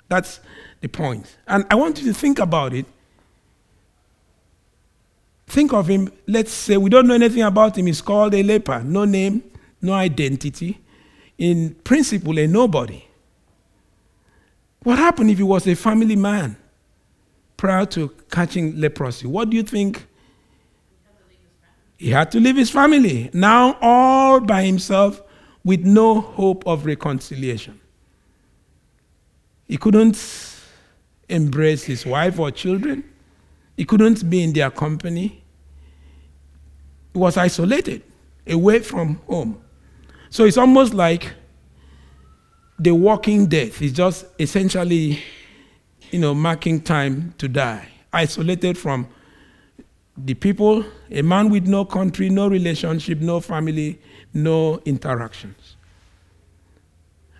That's 0.08 0.40
the 0.80 0.88
point. 0.88 1.36
And 1.46 1.66
I 1.70 1.74
want 1.74 1.98
you 1.98 2.06
to 2.06 2.18
think 2.18 2.38
about 2.38 2.72
it. 2.72 2.86
Think 5.46 5.72
of 5.72 5.86
him, 5.86 6.12
let's 6.26 6.52
say 6.52 6.76
we 6.76 6.90
don't 6.90 7.06
know 7.06 7.14
anything 7.14 7.42
about 7.42 7.78
him. 7.78 7.86
He's 7.86 8.00
called 8.00 8.34
a 8.34 8.42
leper, 8.42 8.82
no 8.82 9.04
name, 9.04 9.42
no 9.80 9.92
identity. 9.92 10.80
In 11.38 11.74
principle, 11.84 12.38
a 12.38 12.46
nobody. 12.46 13.04
What 14.82 14.98
happened 14.98 15.30
if 15.30 15.38
he 15.38 15.42
was 15.44 15.66
a 15.66 15.74
family 15.74 16.16
man 16.16 16.56
prior 17.56 17.86
to 17.86 18.08
catching 18.30 18.80
leprosy? 18.80 19.26
What 19.26 19.50
do 19.50 19.56
you 19.56 19.62
think? 19.62 20.06
He 21.98 22.10
had 22.10 22.30
to 22.32 22.40
leave 22.40 22.56
his 22.56 22.70
family. 22.70 23.30
Now, 23.32 23.78
all 23.80 24.40
by 24.40 24.64
himself 24.64 25.22
with 25.64 25.80
no 25.84 26.20
hope 26.20 26.66
of 26.66 26.86
reconciliation. 26.86 27.80
He 29.66 29.76
couldn't 29.76 30.16
embrace 31.28 31.84
his 31.84 32.06
wife 32.06 32.38
or 32.38 32.50
children. 32.50 33.02
He 33.76 33.84
couldn't 33.84 34.28
be 34.28 34.42
in 34.42 34.52
their 34.52 34.70
company. 34.70 35.42
He 37.12 37.18
was 37.18 37.36
isolated, 37.36 38.02
away 38.46 38.80
from 38.80 39.16
home. 39.26 39.62
So 40.30 40.44
it's 40.44 40.56
almost 40.56 40.94
like 40.94 41.34
the 42.78 42.94
walking 42.94 43.46
death. 43.46 43.80
It's 43.82 43.92
just 43.92 44.26
essentially, 44.38 45.20
you 46.10 46.18
know, 46.18 46.34
marking 46.34 46.80
time 46.80 47.34
to 47.38 47.48
die. 47.48 47.88
Isolated 48.12 48.78
from 48.78 49.08
the 50.16 50.34
people, 50.34 50.84
a 51.10 51.22
man 51.22 51.50
with 51.50 51.66
no 51.66 51.84
country, 51.84 52.30
no 52.30 52.48
relationship, 52.48 53.20
no 53.20 53.40
family, 53.40 53.98
no 54.32 54.80
interactions. 54.84 55.76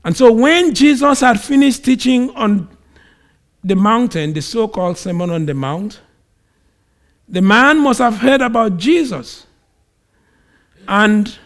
And 0.05 0.17
so 0.17 0.31
when 0.31 0.75
Jesus 0.75 1.21
had 1.21 1.41
finished 1.41 1.85
teaching 1.85 2.31
on 2.37 2.69
the 3.65 3.75
mountain, 3.75 4.33
the 4.35 4.43
so 4.43 4.69
called 4.69 4.99
Sermon 4.99 5.31
on 5.31 5.47
the 5.47 5.55
Mount, 5.55 6.01
the 7.29 7.43
man 7.43 7.81
must 7.83 7.99
have 7.99 8.19
heard 8.19 8.41
about 8.41 8.77
Jesus. 8.77 9.47
And 10.89 11.37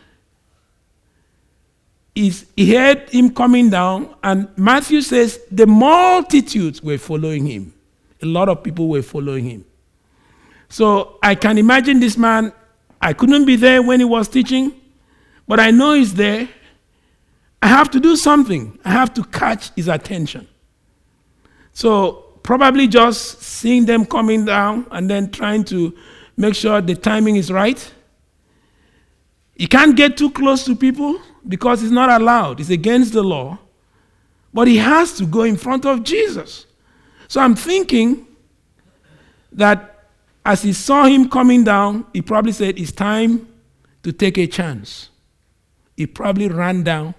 he 2.14 2.74
heard 2.74 3.08
him 3.08 3.32
coming 3.32 3.70
down, 3.70 4.14
and 4.22 4.48
Matthew 4.56 5.00
says 5.00 5.40
the 5.50 5.66
multitudes 5.66 6.82
were 6.82 6.98
following 6.98 7.46
him. 7.46 7.72
A 8.22 8.26
lot 8.26 8.50
of 8.50 8.62
people 8.62 8.88
were 8.88 9.02
following 9.02 9.48
him. 9.48 9.64
So 10.68 11.18
I 11.22 11.34
can 11.34 11.56
imagine 11.56 11.98
this 12.00 12.18
man 12.18 12.52
I 13.00 13.12
couldn't 13.14 13.46
be 13.46 13.56
there 13.56 13.82
when 13.82 14.00
he 14.00 14.04
was 14.04 14.28
teaching, 14.28 14.72
but 15.48 15.58
I 15.58 15.70
know 15.70 15.94
he's 15.94 16.14
there. 16.14 16.48
I 17.62 17.68
have 17.68 17.90
to 17.92 18.00
do 18.00 18.16
something. 18.16 18.78
I 18.84 18.90
have 18.90 19.14
to 19.14 19.24
catch 19.24 19.70
his 19.74 19.88
attention. 19.88 20.46
So, 21.72 22.29
probably 22.42 22.88
just 22.88 23.42
seeing 23.42 23.84
them 23.84 24.04
coming 24.04 24.44
down 24.44 24.86
and 24.90 25.08
then 25.08 25.30
trying 25.30 25.64
to 25.64 25.96
make 26.36 26.54
sure 26.54 26.80
the 26.80 26.94
timing 26.94 27.36
is 27.36 27.50
right. 27.52 27.92
You 29.56 29.68
can't 29.68 29.96
get 29.96 30.16
too 30.16 30.30
close 30.30 30.64
to 30.64 30.74
people 30.74 31.20
because 31.46 31.82
it's 31.82 31.92
not 31.92 32.08
allowed, 32.20 32.60
it's 32.60 32.70
against 32.70 33.12
the 33.12 33.22
law. 33.22 33.58
But 34.52 34.66
he 34.66 34.78
has 34.78 35.12
to 35.18 35.26
go 35.26 35.42
in 35.42 35.56
front 35.56 35.86
of 35.86 36.02
Jesus. 36.02 36.66
So 37.28 37.40
I'm 37.40 37.54
thinking 37.54 38.26
that 39.52 40.08
as 40.44 40.62
he 40.62 40.72
saw 40.72 41.04
him 41.04 41.28
coming 41.28 41.64
down, 41.64 42.06
he 42.12 42.22
probably 42.22 42.52
said, 42.52 42.78
It's 42.78 42.92
time 42.92 43.46
to 44.02 44.12
take 44.12 44.38
a 44.38 44.46
chance. 44.46 45.10
He 45.96 46.06
probably 46.06 46.48
ran 46.48 46.82
down 46.82 47.14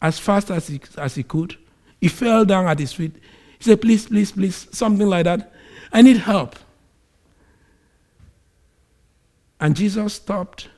as 0.00 0.18
fast 0.18 0.50
as 0.50 0.68
he, 0.68 0.80
as 0.98 1.14
he 1.14 1.22
could. 1.22 1.56
He 2.00 2.08
fell 2.08 2.44
down 2.44 2.66
at 2.66 2.78
his 2.78 2.92
feet. 2.92 3.16
Said, 3.64 3.80
Please, 3.80 4.06
please, 4.06 4.30
please, 4.30 4.68
something 4.72 5.08
like 5.08 5.24
that. 5.24 5.50
I 5.90 6.02
need 6.02 6.18
help. 6.18 6.56
And 9.58 9.74
Jesus 9.74 10.12
stopped 10.12 10.68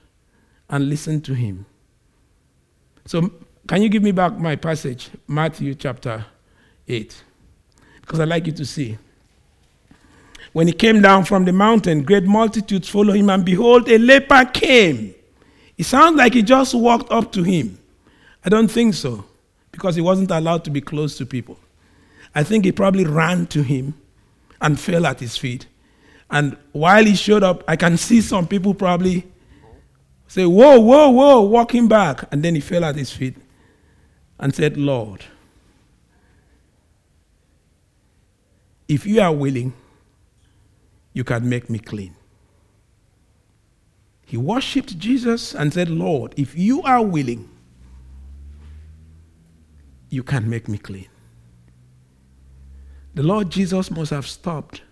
and 0.71 0.89
listened 0.89 1.25
to 1.25 1.35
him. 1.35 1.67
So, 3.05 3.33
can 3.67 3.83
you 3.83 3.89
give 3.89 4.05
me 4.05 4.13
back 4.13 4.39
my 4.39 4.55
passage, 4.55 5.11
Matthew 5.27 5.75
chapter 5.75 6.27
8? 6.87 7.25
Because 8.03 8.21
I'd 8.21 8.29
like 8.29 8.47
you 8.47 8.53
to 8.53 8.65
see. 8.65 8.97
When 10.53 10.69
he 10.69 10.73
came 10.73 11.03
down 11.03 11.25
from 11.25 11.45
the 11.45 11.53
mountain, 11.53 12.05
great 12.05 12.23
multitudes 12.23 12.89
followed 12.89 13.17
him, 13.17 13.31
and 13.31 13.45
behold, 13.45 13.89
a 13.89 13.99
leper 13.99 14.45
came. 14.45 15.13
It 15.77 15.87
sounds 15.87 16.17
like 16.17 16.35
he 16.35 16.43
just 16.43 16.73
walked 16.73 17.11
up 17.11 17.33
to 17.33 17.43
him. 17.43 17.81
I 18.45 18.49
don't 18.49 18.69
think 18.69 18.95
so, 18.95 19.25
because 19.73 19.97
he 19.97 20.03
wasn't 20.03 20.31
allowed 20.31 20.63
to 20.67 20.71
be 20.71 20.81
close 20.81 21.19
to 21.19 21.27
people. 21.27 21.59
I 22.37 22.45
think 22.45 22.67
he 22.67 22.71
probably 22.71 23.07
ran 23.07 23.47
to 23.47 23.63
him 23.63 23.95
and 24.61 24.79
fell 24.79 25.07
at 25.07 25.21
his 25.21 25.39
feet. 25.39 25.67
And 26.31 26.55
while 26.73 27.03
he 27.03 27.17
showed 27.17 27.43
up, 27.43 27.65
I 27.67 27.77
can 27.77 27.97
see 27.97 28.21
some 28.21 28.47
people 28.47 28.75
probably 28.75 29.27
say, 30.29 30.45
Whoa, 30.45 30.79
whoa, 30.79 31.09
whoa, 31.09 31.41
walking 31.41 31.89
back. 31.89 32.29
And 32.31 32.43
then 32.43 32.55
he 32.55 32.61
fell 32.61 32.85
at 32.85 32.95
his 32.95 33.11
feet 33.11 33.37
and 34.39 34.55
said, 34.55 34.77
Lord, 34.77 35.25
if 38.87 39.07
you 39.07 39.23
are 39.23 39.33
willing, 39.33 39.73
you 41.15 41.25
can 41.25 41.49
make 41.49 41.71
me 41.71 41.79
clean. 41.79 42.15
He 44.27 44.37
worshiped 44.37 44.99
Jesus 44.99 45.55
and 45.55 45.73
said, 45.73 45.89
Lord, 45.89 46.35
if 46.37 46.55
you 46.55 46.83
are 46.83 47.03
willing, 47.03 47.49
you 50.11 50.23
can 50.23 50.51
make 50.51 50.69
me 50.69 50.77
clean. 50.77 51.09
The 53.17 53.23
Lord 53.23 53.49
Jesus 53.49 53.91
must 53.91 54.11
have 54.11 54.27
stopped 54.27 54.83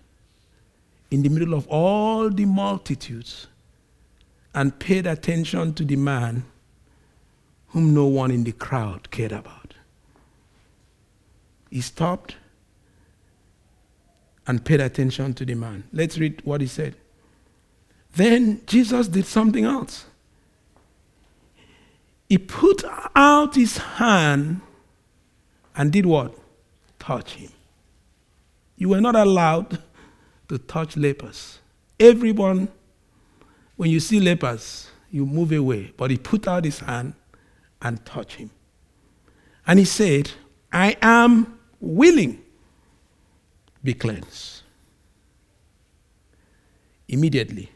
in 1.11 1.21
the 1.21 1.29
middle 1.29 1.53
of 1.53 1.67
all 1.67 2.31
the 2.31 2.45
multitudes 2.45 3.45
and 4.55 4.77
paid 4.79 5.05
attention 5.05 5.75
to 5.75 5.85
the 5.85 5.95
man 5.95 6.43
whom 7.67 7.93
no 7.93 8.07
one 8.07 8.31
in 8.31 8.43
the 8.43 8.51
crowd 8.51 9.11
cared 9.11 9.31
about. 9.31 9.75
He 11.69 11.81
stopped 11.81 12.37
and 14.47 14.65
paid 14.65 14.81
attention 14.81 15.35
to 15.35 15.45
the 15.45 15.53
man. 15.53 15.83
Let's 15.93 16.17
read 16.17 16.41
what 16.45 16.61
he 16.61 16.67
said. 16.67 16.95
Then 18.15 18.61
Jesus 18.65 19.07
did 19.07 19.27
something 19.27 19.65
else. 19.65 20.07
He 22.27 22.39
put 22.39 22.83
out 23.15 23.53
his 23.53 23.77
hand 23.77 24.61
and 25.75 25.91
did 25.91 26.07
what? 26.07 26.33
Touch 26.97 27.35
him. 27.35 27.51
You 28.77 28.89
were 28.89 29.01
not 29.01 29.15
allowed 29.15 29.81
to 30.49 30.57
touch 30.57 30.97
lepers. 30.97 31.59
Everyone, 31.99 32.67
when 33.75 33.89
you 33.89 33.99
see 33.99 34.19
lepers, 34.19 34.89
you 35.09 35.25
move 35.25 35.51
away. 35.51 35.93
But 35.95 36.11
he 36.11 36.17
put 36.17 36.47
out 36.47 36.65
his 36.65 36.79
hand 36.79 37.13
and 37.81 38.05
touched 38.05 38.33
him. 38.33 38.51
And 39.65 39.79
he 39.79 39.85
said, 39.85 40.31
I 40.71 40.97
am 41.01 41.59
willing. 41.79 42.41
Be 43.83 43.93
cleansed. 43.93 44.63
Immediately, 47.07 47.71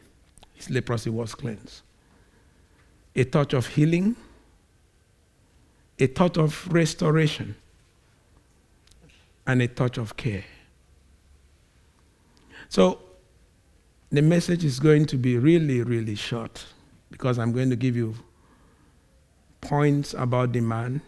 his 0.54 0.70
leprosy 0.70 1.10
was 1.10 1.34
cleansed. 1.34 1.82
A 3.14 3.24
touch 3.24 3.54
of 3.54 3.66
healing, 3.68 4.16
a 5.98 6.06
touch 6.06 6.36
of 6.36 6.66
restoration, 6.72 7.56
and 9.46 9.62
a 9.62 9.68
touch 9.68 9.98
of 9.98 10.16
care. 10.16 10.44
So, 12.70 13.00
the 14.10 14.22
message 14.22 14.64
is 14.64 14.78
going 14.78 15.06
to 15.06 15.16
be 15.16 15.36
really, 15.36 15.82
really 15.82 16.14
short 16.14 16.64
because 17.10 17.36
I'm 17.36 17.50
going 17.52 17.68
to 17.70 17.76
give 17.76 17.96
you 17.96 18.14
points 19.60 20.14
about 20.14 20.52
the 20.52 20.60
man 20.60 21.02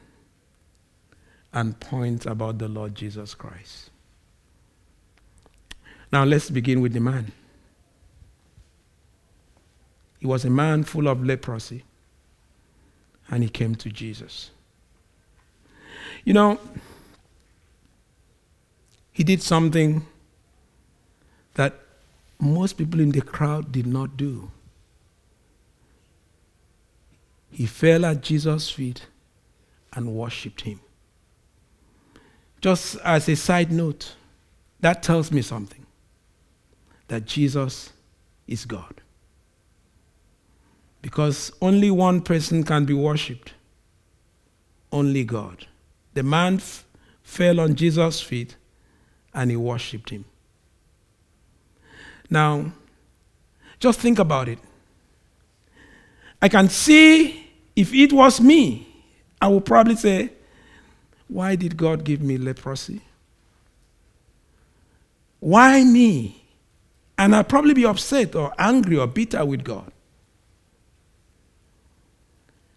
and 1.52 1.78
points 1.78 2.26
about 2.26 2.58
the 2.58 2.66
Lord 2.66 2.96
Jesus 2.96 3.36
Christ. 3.36 3.90
Now, 6.12 6.24
let's 6.24 6.50
begin 6.50 6.80
with 6.80 6.94
the 6.94 7.00
man. 7.00 7.30
He 10.18 10.26
was 10.26 10.44
a 10.44 10.50
man 10.50 10.82
full 10.82 11.06
of 11.06 11.24
leprosy, 11.24 11.84
and 13.30 13.44
he 13.44 13.48
came 13.48 13.76
to 13.76 13.88
Jesus. 13.88 14.50
You 16.24 16.34
know, 16.34 16.58
he 19.12 19.22
did 19.22 19.42
something 19.42 20.04
that 21.54 21.74
most 22.38 22.74
people 22.74 23.00
in 23.00 23.12
the 23.12 23.20
crowd 23.20 23.70
did 23.72 23.86
not 23.86 24.16
do. 24.16 24.50
He 27.50 27.66
fell 27.66 28.04
at 28.04 28.22
Jesus' 28.22 28.70
feet 28.70 29.06
and 29.92 30.14
worshiped 30.14 30.62
him. 30.62 30.80
Just 32.60 32.96
as 33.04 33.28
a 33.28 33.36
side 33.36 33.70
note, 33.70 34.14
that 34.80 35.02
tells 35.02 35.30
me 35.30 35.42
something 35.42 35.84
that 37.08 37.26
Jesus 37.26 37.92
is 38.46 38.64
God. 38.64 39.00
Because 41.02 41.52
only 41.60 41.90
one 41.90 42.20
person 42.20 42.62
can 42.62 42.84
be 42.84 42.94
worshiped 42.94 43.54
only 44.92 45.24
God. 45.24 45.66
The 46.14 46.22
man 46.22 46.56
f- 46.56 46.84
fell 47.22 47.58
on 47.58 47.74
Jesus' 47.74 48.20
feet 48.20 48.56
and 49.34 49.50
he 49.50 49.56
worshiped 49.56 50.10
him. 50.10 50.26
Now, 52.32 52.72
just 53.78 54.00
think 54.00 54.18
about 54.18 54.48
it. 54.48 54.58
I 56.40 56.48
can 56.48 56.70
see 56.70 57.46
if 57.76 57.92
it 57.92 58.10
was 58.10 58.40
me, 58.40 58.88
I 59.38 59.48
would 59.48 59.66
probably 59.66 59.96
say, 59.96 60.30
Why 61.28 61.56
did 61.56 61.76
God 61.76 62.04
give 62.04 62.22
me 62.22 62.38
leprosy? 62.38 63.02
Why 65.40 65.84
me? 65.84 66.42
And 67.18 67.36
I'd 67.36 67.50
probably 67.50 67.74
be 67.74 67.84
upset 67.84 68.34
or 68.34 68.54
angry 68.58 68.96
or 68.96 69.06
bitter 69.06 69.44
with 69.44 69.62
God. 69.62 69.92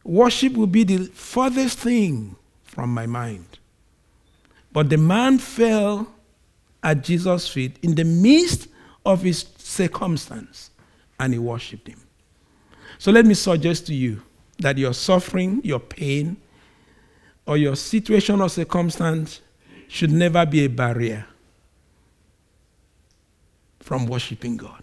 Worship 0.03 0.51
will 0.51 0.67
be 0.67 0.83
the 0.83 1.05
furthest 1.05 1.79
thing 1.79 2.35
from 2.65 2.93
my 2.93 3.05
mind. 3.05 3.57
But 4.73 4.89
the 4.89 4.97
man 4.97 5.37
fell 5.37 6.13
at 6.83 7.03
Jesus' 7.03 7.47
feet 7.47 7.79
in 7.81 7.95
the 7.95 8.03
midst 8.03 8.67
of 9.05 9.21
his 9.21 9.45
circumstance 9.57 10.71
and 11.19 11.33
he 11.33 11.39
worshiped 11.39 11.87
him. 11.87 12.01
So 12.97 13.11
let 13.11 13.25
me 13.25 13.33
suggest 13.33 13.87
to 13.87 13.93
you 13.93 14.21
that 14.59 14.77
your 14.77 14.93
suffering, 14.93 15.61
your 15.63 15.79
pain, 15.79 16.37
or 17.45 17.57
your 17.57 17.75
situation 17.75 18.41
or 18.41 18.49
circumstance 18.49 19.41
should 19.87 20.11
never 20.11 20.45
be 20.45 20.65
a 20.65 20.67
barrier 20.67 21.25
from 23.79 24.07
worshiping 24.07 24.57
God. 24.57 24.81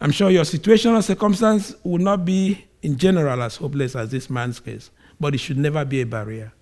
I'm 0.00 0.10
sure 0.10 0.30
your 0.30 0.44
situation 0.44 0.92
or 0.92 1.02
circumstance 1.02 1.74
will 1.82 1.98
not 1.98 2.24
be 2.24 2.64
in 2.82 2.96
general 2.96 3.42
as 3.42 3.56
hopeless 3.56 3.96
as 3.96 4.10
this 4.10 4.30
man's 4.30 4.60
case, 4.60 4.90
but 5.18 5.34
it 5.34 5.38
should 5.38 5.58
never 5.58 5.84
be 5.84 6.00
a 6.02 6.06
barrier 6.06 6.52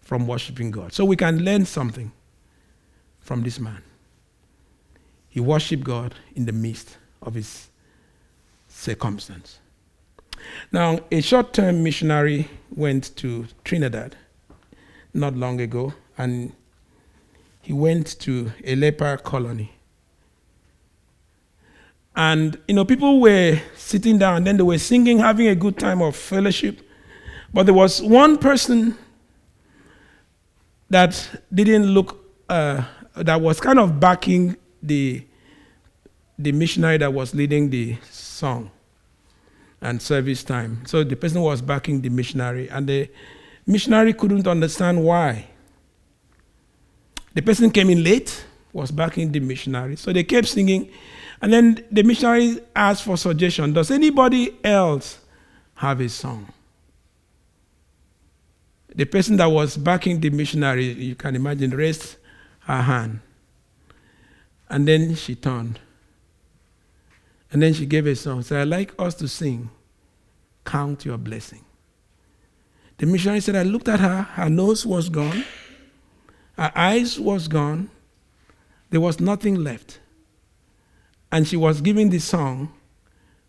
from 0.00 0.26
worshiping 0.26 0.70
God. 0.70 0.92
So 0.92 1.04
we 1.04 1.16
can 1.16 1.44
learn 1.44 1.66
something 1.66 2.12
from 3.20 3.42
this 3.42 3.58
man. 3.58 3.82
He 5.30 5.40
worshiped 5.40 5.84
God 5.84 6.14
in 6.34 6.44
the 6.44 6.52
midst 6.52 6.98
of 7.22 7.34
his 7.34 7.68
circumstance. 8.68 9.60
Now, 10.72 11.00
a 11.10 11.20
short 11.20 11.52
term 11.52 11.82
missionary 11.82 12.48
went 12.74 13.16
to 13.16 13.46
Trinidad 13.64 14.16
not 15.14 15.34
long 15.36 15.60
ago, 15.60 15.94
and 16.18 16.52
he 17.62 17.72
went 17.72 18.18
to 18.20 18.52
a 18.64 18.74
leper 18.74 19.16
colony. 19.18 19.72
And, 22.16 22.58
you 22.66 22.74
know, 22.74 22.84
people 22.84 23.20
were 23.20 23.60
sitting 23.76 24.18
down 24.18 24.38
and 24.38 24.46
then 24.46 24.56
they 24.56 24.62
were 24.62 24.78
singing, 24.78 25.18
having 25.18 25.46
a 25.46 25.54
good 25.54 25.78
time 25.78 26.02
of 26.02 26.16
fellowship. 26.16 26.80
But 27.54 27.66
there 27.66 27.74
was 27.74 28.02
one 28.02 28.36
person 28.36 28.96
that 30.90 31.28
didn't 31.54 31.86
look, 31.86 32.18
uh, 32.48 32.82
that 33.14 33.40
was 33.40 33.60
kind 33.60 33.78
of 33.78 34.00
backing 34.00 34.56
the, 34.82 35.24
the 36.38 36.52
missionary 36.52 36.98
that 36.98 37.12
was 37.12 37.34
leading 37.34 37.70
the 37.70 37.96
song 38.10 38.70
and 39.80 40.00
service 40.00 40.44
time. 40.44 40.84
So 40.86 41.04
the 41.04 41.16
person 41.16 41.40
was 41.40 41.62
backing 41.62 42.00
the 42.00 42.08
missionary, 42.08 42.68
and 42.68 42.86
the 42.86 43.08
missionary 43.66 44.12
couldn't 44.12 44.46
understand 44.46 45.02
why. 45.02 45.46
The 47.34 47.42
person 47.42 47.70
came 47.70 47.90
in 47.90 48.02
late, 48.02 48.44
was 48.72 48.90
backing 48.90 49.32
the 49.32 49.40
missionary. 49.40 49.96
So 49.96 50.12
they 50.12 50.24
kept 50.24 50.48
singing, 50.48 50.90
and 51.40 51.52
then 51.52 51.84
the 51.90 52.02
missionary 52.02 52.60
asked 52.74 53.04
for 53.04 53.16
suggestion. 53.16 53.72
Does 53.72 53.90
anybody 53.90 54.58
else 54.62 55.18
have 55.74 56.00
a 56.00 56.08
song? 56.08 56.52
The 58.94 59.04
person 59.04 59.36
that 59.36 59.46
was 59.46 59.76
backing 59.76 60.20
the 60.20 60.30
missionary, 60.30 60.86
you 60.86 61.14
can 61.14 61.36
imagine, 61.36 61.70
raised 61.70 62.16
her 62.60 62.82
hand. 62.82 63.20
And 64.70 64.88
then 64.88 65.14
she 65.16 65.34
turned. 65.34 65.80
And 67.52 67.60
then 67.60 67.74
she 67.74 67.84
gave 67.84 68.06
a 68.06 68.14
song. 68.14 68.42
Said, 68.42 68.62
I'd 68.62 68.68
like 68.68 68.94
us 68.98 69.14
to 69.16 69.28
sing, 69.28 69.68
Count 70.64 71.04
Your 71.04 71.18
Blessing. 71.18 71.64
The 72.98 73.06
missionary 73.06 73.40
said, 73.40 73.56
I 73.56 73.64
looked 73.64 73.88
at 73.88 74.00
her, 74.00 74.22
her 74.22 74.48
nose 74.48 74.86
was 74.86 75.08
gone, 75.08 75.44
her 76.56 76.70
eyes 76.74 77.18
was 77.18 77.48
gone, 77.48 77.90
there 78.90 79.00
was 79.00 79.20
nothing 79.20 79.56
left. 79.56 79.98
And 81.32 81.48
she 81.48 81.56
was 81.56 81.80
giving 81.80 82.10
the 82.10 82.18
song, 82.18 82.72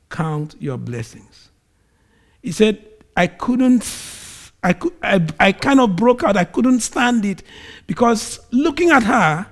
Count 0.09 0.55
Your 0.59 0.77
Blessings. 0.77 1.49
He 2.41 2.51
said, 2.51 2.83
I 3.15 3.27
couldn't 3.27 3.83
I, 4.63 4.73
could, 4.73 4.93
I, 5.01 5.25
I 5.39 5.51
kind 5.51 5.79
of 5.79 5.95
broke 5.95 6.23
out. 6.23 6.37
I 6.37 6.43
couldn't 6.43 6.81
stand 6.81 7.25
it 7.25 7.43
because 7.87 8.39
looking 8.51 8.91
at 8.91 9.03
her, 9.03 9.47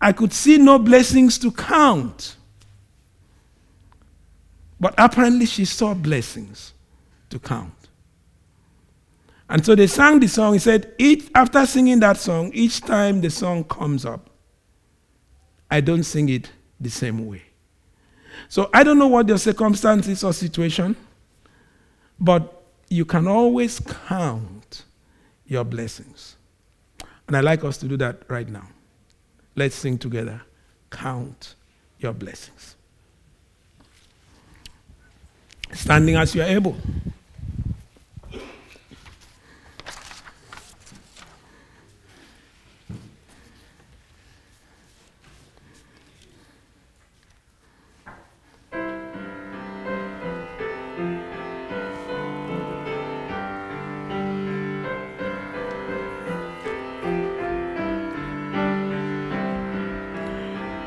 I 0.00 0.12
could 0.12 0.32
see 0.32 0.58
no 0.58 0.78
blessings 0.78 1.38
to 1.38 1.50
count. 1.50 2.36
But 4.80 4.94
apparently, 4.96 5.46
she 5.46 5.64
saw 5.64 5.92
blessings 5.94 6.72
to 7.30 7.38
count. 7.38 7.72
And 9.48 9.64
so 9.64 9.74
they 9.74 9.86
sang 9.86 10.20
the 10.20 10.28
song. 10.28 10.52
He 10.52 10.58
said, 10.58 10.94
each, 10.98 11.28
after 11.34 11.64
singing 11.66 12.00
that 12.00 12.18
song, 12.18 12.50
each 12.52 12.80
time 12.80 13.20
the 13.20 13.30
song 13.30 13.64
comes 13.64 14.04
up, 14.04 14.30
I 15.70 15.80
don't 15.80 16.04
sing 16.04 16.28
it 16.28 16.50
the 16.80 16.90
same 16.90 17.26
way. 17.26 17.42
So 18.48 18.70
I 18.72 18.84
don't 18.84 18.98
know 18.98 19.08
what 19.08 19.26
your 19.26 19.38
circumstances 19.38 20.22
or 20.22 20.32
situation, 20.32 20.96
but 22.20 22.62
you 22.88 23.04
can 23.04 23.26
always 23.26 23.80
count 23.80 24.84
your 25.46 25.64
blessings. 25.64 26.36
And 27.26 27.36
I'd 27.36 27.44
like 27.44 27.64
us 27.64 27.78
to 27.78 27.88
do 27.88 27.96
that 27.98 28.22
right 28.28 28.48
now. 28.48 28.68
Let's 29.58 29.74
sing 29.74 29.98
together. 29.98 30.42
Count 30.88 31.56
your 31.98 32.12
blessings. 32.12 32.76
Standing 35.72 36.14
as 36.14 36.32
you 36.32 36.42
are 36.42 36.44
able. 36.44 36.76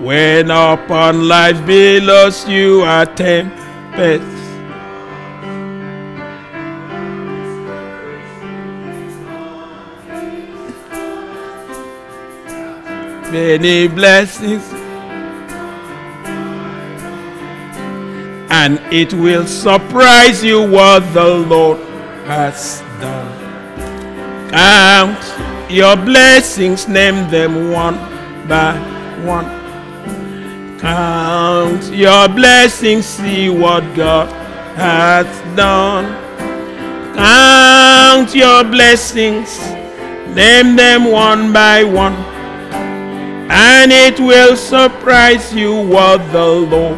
When 0.02 0.50
upon 0.50 1.28
life 1.28 1.64
billows 1.64 2.48
you 2.50 2.82
are 2.82 3.06
tempest. 3.06 4.26
Many 13.32 13.88
blessings, 13.88 14.64
and 18.50 18.80
it 18.92 19.14
will 19.14 19.46
surprise 19.46 20.44
you 20.44 20.68
what 20.68 21.14
the 21.14 21.28
Lord 21.28 21.78
has 22.26 22.82
done. 23.00 24.50
Count 24.50 25.72
your 25.72 25.96
blessings, 25.96 26.88
name 26.88 27.30
them 27.30 27.72
one 27.72 27.96
by 28.48 28.74
one. 29.24 29.61
Count 30.82 31.94
your 31.94 32.28
blessings, 32.28 33.06
see 33.06 33.50
what 33.50 33.84
God 33.96 34.28
hath 34.76 35.56
done. 35.56 36.06
Count 37.14 38.34
your 38.34 38.64
blessings, 38.64 39.60
name 40.36 40.76
them 40.76 41.12
one 41.12 41.54
by 41.54 41.84
one, 41.84 42.16
and 43.52 43.92
it 43.92 44.20
will 44.20 44.58
surprise 44.58 45.54
you 45.54 45.72
what 45.72 46.18
the 46.32 46.48
Lord 46.48 46.98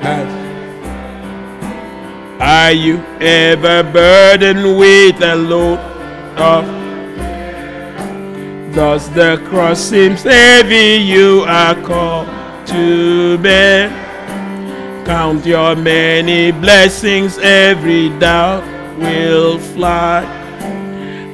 has. 0.00 0.44
Are 2.40 2.70
you 2.72 2.98
ever 3.20 3.82
burdened 3.82 4.78
with 4.78 5.20
a 5.22 5.34
load 5.34 5.80
of? 6.38 6.64
Does 8.76 9.10
the 9.10 9.42
cross 9.48 9.80
seem 9.80 10.12
heavy? 10.12 11.02
You 11.02 11.44
are 11.48 11.74
called 11.82 12.43
to 12.66 13.38
bear. 13.38 13.88
Count 15.04 15.44
your 15.44 15.76
many 15.76 16.50
blessings, 16.50 17.38
every 17.38 18.08
doubt 18.18 18.64
will 18.98 19.58
fly. 19.58 20.24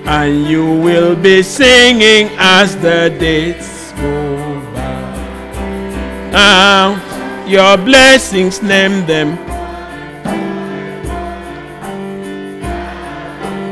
And 0.07 0.47
you 0.47 0.65
will 0.65 1.15
be 1.15 1.43
singing 1.43 2.31
as 2.39 2.77
the 2.77 3.15
days 3.19 3.93
go 3.97 4.61
by. 4.75 6.31
Count 6.33 7.49
your 7.49 7.77
blessings, 7.77 8.63
name 8.63 9.07
them. 9.07 9.39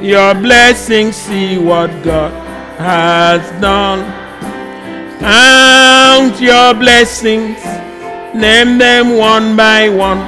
Your 0.05 0.35
blessings, 0.35 1.17
see 1.17 1.59
what 1.59 1.91
God 2.03 2.33
has 2.79 3.43
done. 3.61 4.18
Count 5.21 6.41
your 6.41 6.75
blessings, 6.75 7.59
name 8.35 8.79
them 8.79 9.17
one 9.17 9.57
by 9.57 9.89
one, 9.89 10.19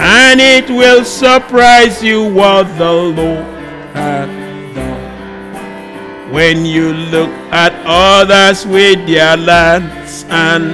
and 0.00 0.40
it 0.40 0.70
will 0.70 1.04
surprise 1.04 2.02
you 2.02 2.24
what 2.24 2.64
the 2.78 2.90
Lord 2.90 3.44
hath 3.92 4.74
done. 4.74 6.32
When 6.32 6.64
you 6.64 6.94
look 6.94 7.28
at 7.52 7.74
others 7.84 8.66
with 8.66 9.06
their 9.06 9.36
lands 9.36 10.24
and 10.30 10.72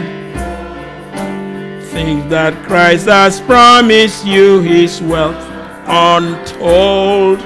think 1.91 2.29
that 2.31 2.55
Christ 2.67 3.07
has 3.07 3.41
promised 3.41 4.25
you 4.25 4.61
his 4.61 5.03
wealth 5.03 5.43
untold, 5.89 7.41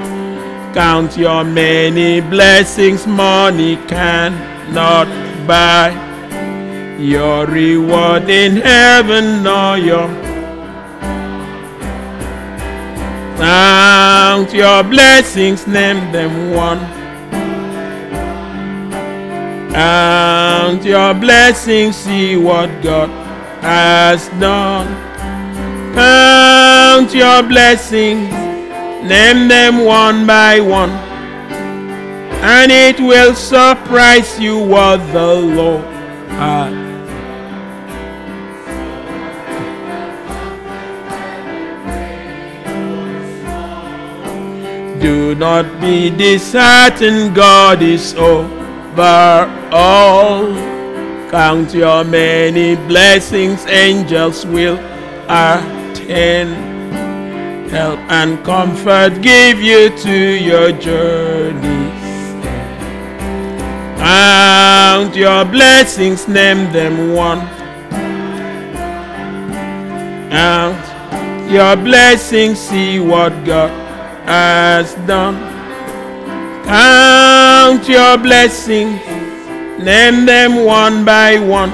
count 0.75 1.17
your 1.17 1.45
many 1.45 2.21
blessings, 2.21 3.07
money 3.07 3.77
cannot 3.87 5.30
by 5.47 5.91
your 6.99 7.47
reward 7.47 8.29
in 8.29 8.57
heaven 8.57 9.47
or 9.47 9.79
your 9.79 10.09
count 13.37 14.53
your 14.53 14.83
blessings 14.85 15.67
name 15.67 16.13
them 16.13 16.53
one. 16.53 16.79
Count 19.73 20.85
your 20.85 21.15
blessings 21.15 21.97
see 21.97 22.37
what 22.37 22.69
god 22.83 23.09
has 23.63 24.29
done. 24.41 24.89
Count 25.95 27.15
your 27.15 27.43
blessings 27.43 28.31
name 29.03 29.49
them 29.49 29.85
one 29.85 30.27
by 30.27 30.61
one 30.61 31.10
and 32.43 32.73
it 32.73 32.99
will 32.99 33.35
surprise 33.35 34.39
you 34.41 34.59
what 34.59 34.97
the 35.13 35.35
Lord 35.35 35.85
has. 36.31 36.91
Do 45.03 45.35
not 45.35 45.81
be 45.81 46.11
disheartened, 46.11 47.35
God 47.35 47.83
is 47.83 48.15
over 48.15 49.69
all. 49.71 50.47
Count 51.31 51.73
your 51.75 52.05
many 52.05 52.77
blessings, 52.89 53.65
angels 53.67 54.45
will 54.47 54.79
attend. 55.29 56.71
Help 57.71 58.01
and 58.11 58.45
comfort 58.45 59.23
give 59.23 59.61
you 59.61 59.91
to 59.99 60.13
your 60.13 60.73
journeys. 60.73 62.00
Count 64.91 65.15
your 65.15 65.45
blessings, 65.45 66.27
name 66.27 66.73
them 66.73 67.13
one. 67.15 67.39
Count 70.31 71.49
your 71.49 71.77
blessings, 71.77 72.59
see 72.59 72.99
what 72.99 73.31
God 73.45 73.71
has 74.27 74.93
done. 75.07 75.37
Count 76.65 77.89
your 77.89 78.19
blessings, 78.19 78.99
name 79.79 80.27
them 80.27 80.65
one 80.65 81.05
by 81.05 81.39
one, 81.39 81.71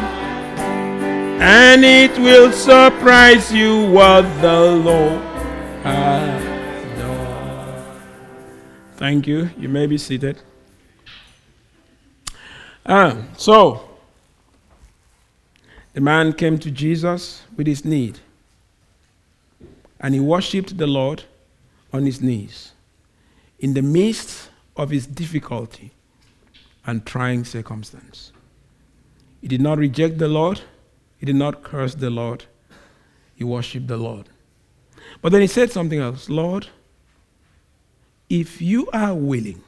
and 1.40 1.86
it 1.86 2.18
will 2.18 2.52
surprise 2.52 3.50
you 3.50 3.90
what 3.92 4.24
the 4.42 4.60
Lord 4.72 5.22
has 5.82 6.44
done. 6.98 7.98
Thank 8.98 9.26
you. 9.26 9.48
You 9.56 9.70
may 9.70 9.86
be 9.86 9.96
seated. 9.96 10.42
Ah, 12.88 13.16
so 13.36 13.80
the 15.92 16.00
man 16.00 16.32
came 16.32 16.56
to 16.58 16.70
Jesus 16.70 17.42
with 17.56 17.66
his 17.66 17.84
need, 17.84 18.20
and 19.98 20.14
he 20.14 20.20
worshipped 20.20 20.78
the 20.78 20.86
Lord 20.86 21.24
on 21.92 22.06
his 22.06 22.20
knees 22.20 22.72
in 23.58 23.74
the 23.74 23.82
midst 23.82 24.50
of 24.76 24.90
his 24.90 25.04
difficulty 25.04 25.90
and 26.86 27.04
trying 27.04 27.44
circumstance. 27.44 28.30
He 29.40 29.48
did 29.48 29.60
not 29.60 29.78
reject 29.78 30.18
the 30.18 30.28
Lord, 30.28 30.60
he 31.18 31.26
did 31.26 31.36
not 31.36 31.64
curse 31.64 31.96
the 31.96 32.10
Lord, 32.10 32.44
he 33.34 33.42
worshiped 33.42 33.88
the 33.88 33.96
Lord. 33.96 34.28
But 35.22 35.32
then 35.32 35.40
he 35.40 35.48
said 35.48 35.72
something 35.72 35.98
else 35.98 36.28
Lord, 36.28 36.68
if 38.28 38.62
you 38.62 38.88
are 38.92 39.14
willing, 39.14 39.62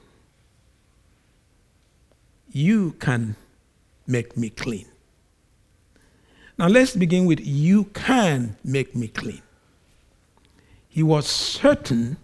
you 2.58 2.92
can 2.98 3.36
make 4.06 4.36
me 4.36 4.50
clean. 4.50 4.86
Now 6.58 6.66
let's 6.66 6.96
begin 6.96 7.24
with 7.24 7.38
you 7.40 7.84
can 7.84 8.56
make 8.64 8.96
me 8.96 9.06
clean. 9.06 9.42
He 10.88 11.04
was 11.04 11.28
certain 11.28 12.16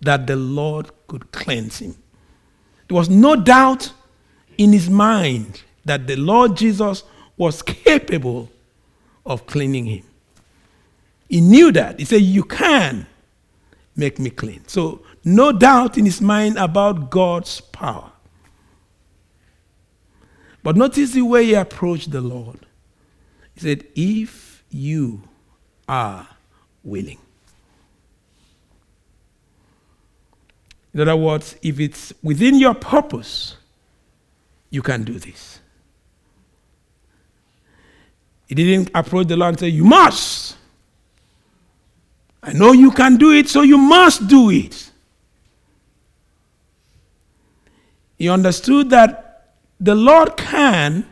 that 0.00 0.26
the 0.26 0.34
Lord 0.34 0.90
could 1.06 1.30
cleanse 1.30 1.78
him. 1.78 1.94
There 2.88 2.96
was 2.96 3.08
no 3.08 3.36
doubt 3.36 3.92
in 4.58 4.72
his 4.72 4.90
mind 4.90 5.62
that 5.84 6.08
the 6.08 6.16
Lord 6.16 6.56
Jesus 6.56 7.04
was 7.36 7.62
capable 7.62 8.50
of 9.24 9.46
cleaning 9.46 9.86
him. 9.86 10.04
He 11.28 11.40
knew 11.40 11.70
that. 11.72 12.00
He 12.00 12.04
said, 12.04 12.22
You 12.22 12.42
can 12.42 13.06
make 13.94 14.18
me 14.18 14.30
clean. 14.30 14.66
So, 14.66 15.02
no 15.24 15.52
doubt 15.52 15.96
in 15.96 16.04
his 16.04 16.20
mind 16.20 16.56
about 16.58 17.10
God's 17.10 17.60
power. 17.60 18.10
But 20.66 20.74
notice 20.76 21.12
the 21.12 21.22
way 21.22 21.44
he 21.44 21.54
approached 21.54 22.10
the 22.10 22.20
Lord. 22.20 22.58
He 23.54 23.60
said, 23.60 23.84
If 23.94 24.64
you 24.68 25.22
are 25.88 26.26
willing. 26.82 27.18
In 30.92 31.02
other 31.02 31.14
words, 31.14 31.54
if 31.62 31.78
it's 31.78 32.12
within 32.20 32.56
your 32.56 32.74
purpose, 32.74 33.58
you 34.68 34.82
can 34.82 35.04
do 35.04 35.20
this. 35.20 35.60
He 38.48 38.56
didn't 38.56 38.90
approach 38.92 39.28
the 39.28 39.36
Lord 39.36 39.50
and 39.50 39.60
say, 39.60 39.68
You 39.68 39.84
must. 39.84 40.56
I 42.42 42.54
know 42.54 42.72
you 42.72 42.90
can 42.90 43.18
do 43.18 43.30
it, 43.30 43.48
so 43.48 43.62
you 43.62 43.78
must 43.78 44.26
do 44.26 44.50
it. 44.50 44.90
He 48.18 48.28
understood 48.28 48.90
that 48.90 49.25
the 49.80 49.94
Lord 49.94 50.36
can 50.36 51.10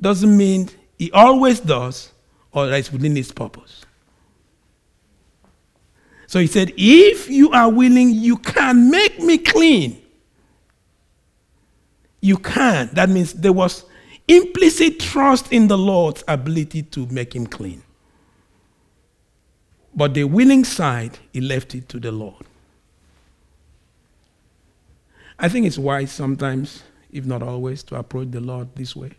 doesn't 0.00 0.36
mean 0.36 0.68
he 0.98 1.10
always 1.12 1.60
does 1.60 2.12
or 2.52 2.66
that 2.66 2.78
it's 2.78 2.92
within 2.92 3.16
his 3.16 3.32
purpose. 3.32 3.84
So 6.26 6.40
he 6.40 6.46
said, 6.46 6.72
If 6.76 7.28
you 7.28 7.50
are 7.52 7.70
willing, 7.70 8.10
you 8.10 8.36
can 8.38 8.90
make 8.90 9.20
me 9.20 9.38
clean. 9.38 10.02
You 12.20 12.38
can. 12.38 12.90
That 12.92 13.08
means 13.08 13.34
there 13.34 13.52
was 13.52 13.84
implicit 14.26 14.98
trust 15.00 15.52
in 15.52 15.68
the 15.68 15.76
Lord's 15.76 16.24
ability 16.26 16.82
to 16.82 17.06
make 17.06 17.34
him 17.34 17.46
clean. 17.46 17.82
But 19.94 20.14
the 20.14 20.24
willing 20.24 20.64
side, 20.64 21.18
he 21.32 21.40
left 21.40 21.74
it 21.74 21.88
to 21.90 22.00
the 22.00 22.10
Lord. 22.10 22.44
I 25.38 25.48
think 25.48 25.66
it's 25.66 25.78
wise 25.78 26.10
sometimes, 26.10 26.82
if 27.14 27.24
not 27.24 27.42
always, 27.42 27.82
to 27.84 27.94
approach 27.94 28.32
the 28.32 28.40
Lord 28.40 28.74
this 28.74 28.94
way. 28.94 29.12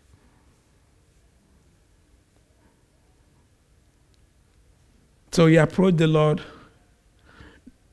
So 5.32 5.46
he 5.46 5.56
approached 5.56 5.96
the 5.96 6.06
Lord, 6.06 6.42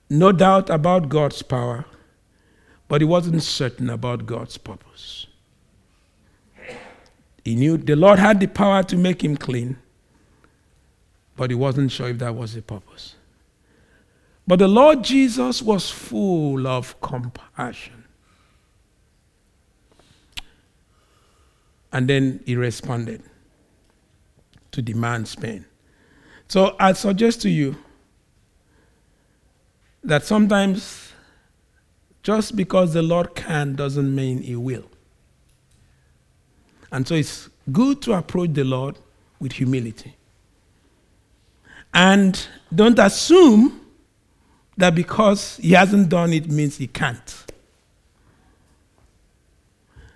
no 0.09 0.31
doubt 0.31 0.69
about 0.69 1.09
God's 1.09 1.41
power, 1.41 1.85
but 2.87 3.01
he 3.01 3.05
wasn't 3.05 3.41
certain 3.41 3.89
about 3.89 4.25
God's 4.25 4.57
purpose. 4.57 5.27
He 7.43 7.55
knew 7.55 7.77
the 7.77 7.95
Lord 7.95 8.19
had 8.19 8.39
the 8.39 8.47
power 8.47 8.83
to 8.83 8.97
make 8.97 9.23
him 9.23 9.35
clean, 9.35 9.77
but 11.35 11.49
he 11.49 11.55
wasn't 11.55 11.91
sure 11.91 12.09
if 12.09 12.19
that 12.19 12.35
was 12.35 12.53
the 12.53 12.61
purpose. 12.61 13.15
But 14.45 14.59
the 14.59 14.67
Lord 14.67 15.03
Jesus 15.03 15.61
was 15.61 15.89
full 15.89 16.67
of 16.67 16.99
compassion. 16.99 18.02
And 21.93 22.09
then 22.09 22.41
he 22.45 22.55
responded 22.55 23.21
to 24.71 24.81
demand 24.81 25.27
Spain. 25.27 25.63
So 26.49 26.75
I 26.79 26.93
suggest 26.93 27.41
to 27.43 27.49
you 27.49 27.77
that 30.03 30.25
sometimes 30.25 31.13
just 32.23 32.55
because 32.55 32.93
the 32.93 33.01
Lord 33.01 33.35
can 33.35 33.75
doesn't 33.75 34.13
mean 34.13 34.41
he 34.41 34.55
will. 34.55 34.89
And 36.91 37.07
so 37.07 37.15
it's 37.15 37.49
good 37.71 38.01
to 38.03 38.13
approach 38.13 38.53
the 38.53 38.63
Lord 38.63 38.97
with 39.39 39.53
humility. 39.53 40.15
And 41.93 42.47
don't 42.73 42.97
assume 42.97 43.81
that 44.77 44.95
because 44.95 45.57
he 45.57 45.71
hasn't 45.71 46.09
done 46.09 46.33
it 46.33 46.49
means 46.49 46.77
he 46.77 46.87
can't. 46.87 47.42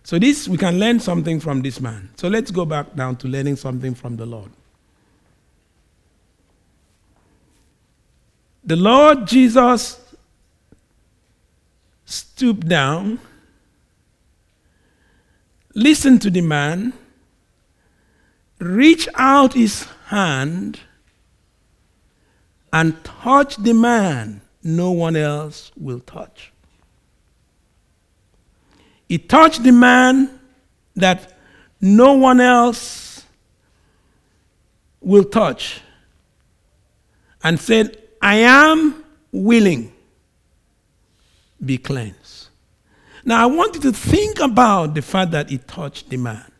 So 0.07 0.17
this 0.17 0.47
we 0.47 0.55
can 0.55 0.79
learn 0.79 1.01
something 1.01 1.41
from 1.41 1.61
this 1.61 1.81
man. 1.81 2.09
So 2.15 2.29
let's 2.29 2.49
go 2.49 2.63
back 2.63 2.95
down 2.95 3.17
to 3.17 3.27
learning 3.27 3.57
something 3.57 3.93
from 3.93 4.15
the 4.15 4.25
Lord. 4.25 4.49
The 8.63 8.77
Lord 8.77 9.27
Jesus 9.27 9.99
stooped 12.05 12.69
down, 12.69 13.19
listened 15.73 16.21
to 16.21 16.29
the 16.29 16.39
man, 16.39 16.93
reached 18.59 19.09
out 19.15 19.55
his 19.55 19.83
hand, 20.05 20.79
and 22.71 23.03
touched 23.03 23.61
the 23.61 23.73
man 23.73 24.39
no 24.63 24.91
one 24.91 25.17
else 25.17 25.73
will 25.75 25.99
touch. 25.99 26.53
He 29.07 29.17
touched 29.17 29.63
the 29.63 29.71
man 29.71 30.39
that 30.95 31.37
no 31.79 32.13
one 32.13 32.41
else 32.41 33.25
will 34.99 35.23
touch 35.23 35.81
and 37.43 37.59
said, 37.59 37.97
I 38.21 38.37
am 38.37 39.03
willing, 39.31 39.93
be 41.63 41.77
cleansed. 41.77 42.47
Now, 43.23 43.43
I 43.43 43.45
want 43.45 43.75
you 43.75 43.81
to 43.81 43.91
think 43.91 44.39
about 44.39 44.93
the 44.95 45.01
fact 45.01 45.31
that 45.31 45.49
he 45.49 45.57
touched 45.57 46.09
the 46.09 46.17
man. 46.17 46.51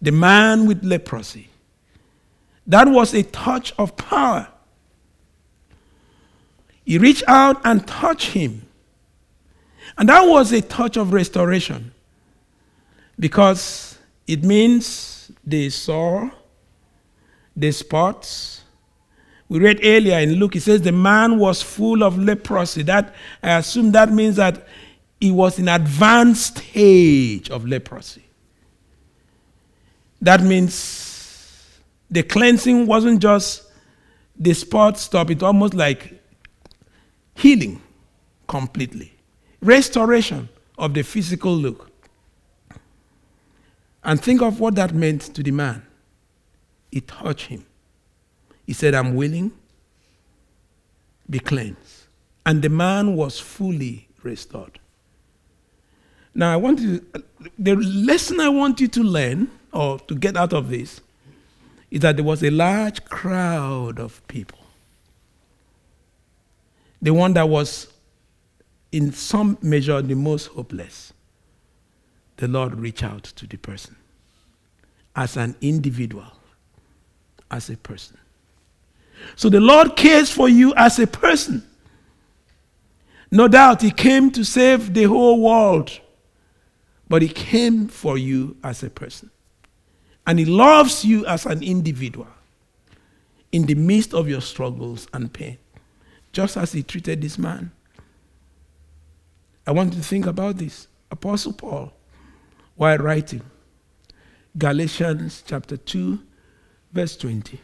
The 0.00 0.12
man 0.12 0.66
with 0.66 0.84
leprosy. 0.84 1.48
That 2.66 2.88
was 2.88 3.14
a 3.14 3.22
touch 3.22 3.74
of 3.78 3.96
power. 3.96 4.48
He 6.84 6.98
reached 6.98 7.24
out 7.26 7.60
and 7.64 7.86
touched 7.86 8.30
him. 8.30 8.63
And 9.96 10.08
that 10.08 10.22
was 10.22 10.52
a 10.52 10.60
touch 10.60 10.96
of 10.96 11.12
restoration 11.12 11.92
because 13.18 13.98
it 14.26 14.42
means 14.42 15.30
they 15.44 15.68
saw 15.68 16.30
the 17.56 17.70
spots. 17.70 18.62
We 19.48 19.60
read 19.60 19.80
earlier 19.82 20.18
in 20.18 20.34
Luke, 20.34 20.56
it 20.56 20.62
says 20.62 20.82
the 20.82 20.92
man 20.92 21.38
was 21.38 21.62
full 21.62 22.02
of 22.02 22.18
leprosy. 22.18 22.82
That 22.82 23.14
I 23.42 23.58
assume 23.58 23.92
that 23.92 24.10
means 24.10 24.36
that 24.36 24.66
he 25.20 25.30
was 25.30 25.58
in 25.58 25.68
advanced 25.68 26.58
stage 26.58 27.50
of 27.50 27.66
leprosy. 27.66 28.24
That 30.20 30.42
means 30.42 31.80
the 32.10 32.22
cleansing 32.22 32.86
wasn't 32.86 33.20
just 33.20 33.70
the 34.36 34.52
spot 34.54 34.98
stop, 34.98 35.30
it 35.30 35.42
almost 35.42 35.74
like 35.74 36.20
healing 37.34 37.80
completely, 38.46 39.13
restoration 39.64 40.48
of 40.78 40.94
the 40.94 41.02
physical 41.02 41.54
look. 41.54 41.90
And 44.04 44.20
think 44.20 44.42
of 44.42 44.60
what 44.60 44.74
that 44.74 44.94
meant 44.94 45.22
to 45.34 45.42
the 45.42 45.50
man. 45.50 45.84
It 46.92 47.08
touched 47.08 47.46
him. 47.46 47.64
He 48.66 48.72
said, 48.72 48.94
I'm 48.94 49.14
willing, 49.14 49.52
be 51.28 51.38
cleansed. 51.38 52.04
And 52.46 52.60
the 52.60 52.68
man 52.68 53.16
was 53.16 53.40
fully 53.40 54.08
restored. 54.22 54.78
Now, 56.34 56.52
I 56.52 56.56
want 56.56 56.80
you, 56.80 57.04
the 57.58 57.76
lesson 57.76 58.40
I 58.40 58.48
want 58.48 58.80
you 58.80 58.88
to 58.88 59.02
learn 59.02 59.50
or 59.72 59.98
to 60.00 60.14
get 60.14 60.36
out 60.36 60.52
of 60.52 60.68
this 60.68 61.00
is 61.90 62.00
that 62.00 62.16
there 62.16 62.24
was 62.24 62.42
a 62.42 62.50
large 62.50 63.04
crowd 63.04 63.98
of 63.98 64.26
people. 64.28 64.58
The 67.00 67.14
one 67.14 67.34
that 67.34 67.48
was, 67.48 67.86
in 68.94 69.10
some 69.10 69.58
measure, 69.60 70.00
the 70.00 70.14
most 70.14 70.46
hopeless. 70.46 71.12
The 72.36 72.46
Lord 72.46 72.78
reached 72.78 73.02
out 73.02 73.24
to 73.24 73.44
the 73.44 73.56
person 73.56 73.96
as 75.16 75.36
an 75.36 75.56
individual, 75.60 76.30
as 77.50 77.70
a 77.70 77.76
person. 77.76 78.16
So 79.34 79.48
the 79.48 79.58
Lord 79.58 79.96
cares 79.96 80.30
for 80.30 80.48
you 80.48 80.72
as 80.76 81.00
a 81.00 81.08
person. 81.08 81.68
No 83.32 83.48
doubt 83.48 83.82
He 83.82 83.90
came 83.90 84.30
to 84.30 84.44
save 84.44 84.94
the 84.94 85.04
whole 85.04 85.40
world, 85.40 85.90
but 87.08 87.20
He 87.20 87.28
came 87.28 87.88
for 87.88 88.16
you 88.16 88.56
as 88.62 88.84
a 88.84 88.90
person. 88.90 89.28
And 90.24 90.38
He 90.38 90.44
loves 90.44 91.04
you 91.04 91.26
as 91.26 91.46
an 91.46 91.64
individual 91.64 92.28
in 93.50 93.66
the 93.66 93.74
midst 93.74 94.14
of 94.14 94.28
your 94.28 94.40
struggles 94.40 95.08
and 95.12 95.32
pain, 95.32 95.58
just 96.32 96.56
as 96.56 96.70
He 96.70 96.84
treated 96.84 97.22
this 97.22 97.38
man. 97.38 97.72
I 99.66 99.72
want 99.72 99.94
you 99.94 100.00
to 100.00 100.04
think 100.06 100.26
about 100.26 100.58
this. 100.58 100.88
Apostle 101.10 101.52
Paul, 101.52 101.92
while 102.76 102.98
writing 102.98 103.42
Galatians 104.56 105.42
chapter 105.46 105.76
2, 105.76 106.18
verse 106.92 107.16
20. 107.16 107.60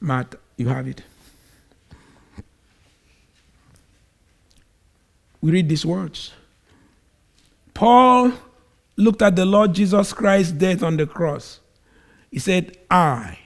Matt, 0.00 0.34
you 0.56 0.68
have 0.68 0.86
it. 0.86 1.02
We 5.40 5.50
read 5.52 5.68
these 5.68 5.84
words. 5.84 6.32
Paul 7.74 8.32
looked 8.96 9.20
at 9.20 9.36
the 9.36 9.44
Lord 9.44 9.74
Jesus 9.74 10.12
Christ's 10.12 10.52
death 10.52 10.82
on 10.82 10.96
the 10.96 11.06
cross. 11.06 11.60
He 12.30 12.38
said, 12.38 12.78
I, 12.90 13.38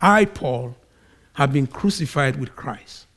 I, 0.00 0.26
Paul, 0.26 0.76
have 1.32 1.52
been 1.52 1.66
crucified 1.66 2.36
with 2.36 2.54
Christ. 2.54 3.07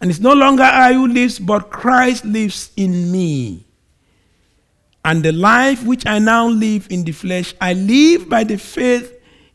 And 0.00 0.10
it's 0.10 0.20
no 0.20 0.32
longer 0.32 0.62
I 0.62 0.92
who 0.92 1.08
lives, 1.08 1.38
but 1.38 1.70
Christ 1.70 2.24
lives 2.24 2.70
in 2.76 3.10
me. 3.10 3.66
And 5.04 5.22
the 5.22 5.32
life 5.32 5.84
which 5.84 6.06
I 6.06 6.18
now 6.18 6.46
live 6.48 6.86
in 6.90 7.04
the 7.04 7.12
flesh, 7.12 7.54
I 7.60 7.72
live 7.72 8.28
by 8.28 8.44
the 8.44 8.58
faith 8.58 9.12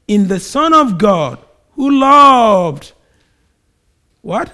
in 0.07 0.27
the 0.27 0.39
Son 0.39 0.73
of 0.73 0.97
God 0.97 1.39
who 1.75 1.91
loved 1.91 2.93
what? 4.21 4.51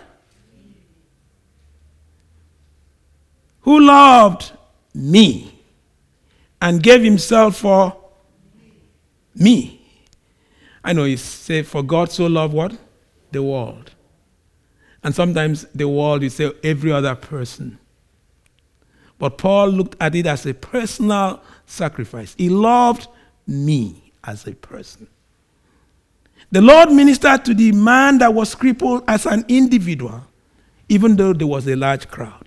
Who 3.62 3.80
loved 3.80 4.52
me 4.94 5.60
and 6.62 6.82
gave 6.82 7.04
himself 7.04 7.58
for 7.58 7.96
me. 9.36 9.82
I 10.84 10.94
know 10.94 11.04
you 11.04 11.18
say, 11.18 11.62
for 11.62 11.84
God 11.84 12.12
so 12.12 12.26
loved 12.26 12.54
what? 12.54 12.78
The 13.32 13.44
world. 13.44 13.92
And 15.04 15.16
sometimes 15.16 15.66
the 15.74 15.88
world, 15.88 16.24
you 16.24 16.30
say, 16.30 16.52
every 16.64 16.92
other 16.92 17.16
person. 17.16 17.80
But 19.18 19.38
Paul 19.38 19.70
looked 19.70 19.96
at 20.02 20.16
it 20.16 20.26
as 20.26 20.46
a 20.46 20.54
personal 20.54 21.42
sacrifice. 21.66 22.36
He 22.38 22.50
loved 22.50 23.08
me 23.48 24.14
as 24.24 24.48
a 24.48 24.54
person. 24.54 25.08
The 26.52 26.62
Lord 26.62 26.92
ministered 26.92 27.46
to 27.46 27.54
the 27.54 27.72
man 27.72 28.18
that 28.20 28.34
was 28.34 28.56
crippled 28.56 29.04
as 29.08 29.26
an 29.26 29.46
individual, 29.48 30.24
even 30.88 31.16
though 31.16 31.34
there 31.34 31.48
was 31.48 31.68
a 31.68 31.76
large 31.76 32.08
crowd. 32.08 32.46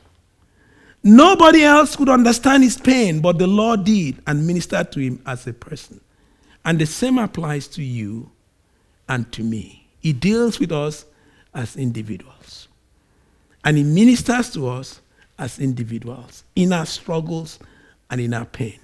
Nobody 1.05 1.63
else 1.63 1.97
could 1.97 2.09
understand 2.09 2.63
his 2.63 2.79
pain, 2.79 3.21
but 3.21 3.39
the 3.39 3.47
Lord 3.47 3.85
did 3.85 4.23
and 4.27 4.47
ministered 4.47 4.93
to 4.93 5.01
him 5.01 5.21
as 5.27 5.47
a 5.47 5.53
person. 5.53 6.01
And 6.65 6.79
the 6.79 6.87
same 6.87 7.19
applies 7.19 7.67
to 7.69 7.83
you 7.83 8.31
and 9.09 9.31
to 9.33 9.43
me. 9.43 9.89
He 10.01 10.13
deals 10.13 10.59
with 10.59 10.73
us 10.73 11.05
as 11.55 11.77
individuals. 11.77 12.69
And 13.65 13.77
he 13.77 13.85
ministers 13.85 14.51
to 14.51 14.69
us 14.69 15.01
as 15.39 15.59
individuals 15.59 16.45
in 16.57 16.73
our 16.73 16.87
struggles 16.87 17.59
and 18.11 18.21
in 18.21 18.35
our 18.35 18.45
pain. 18.45 18.79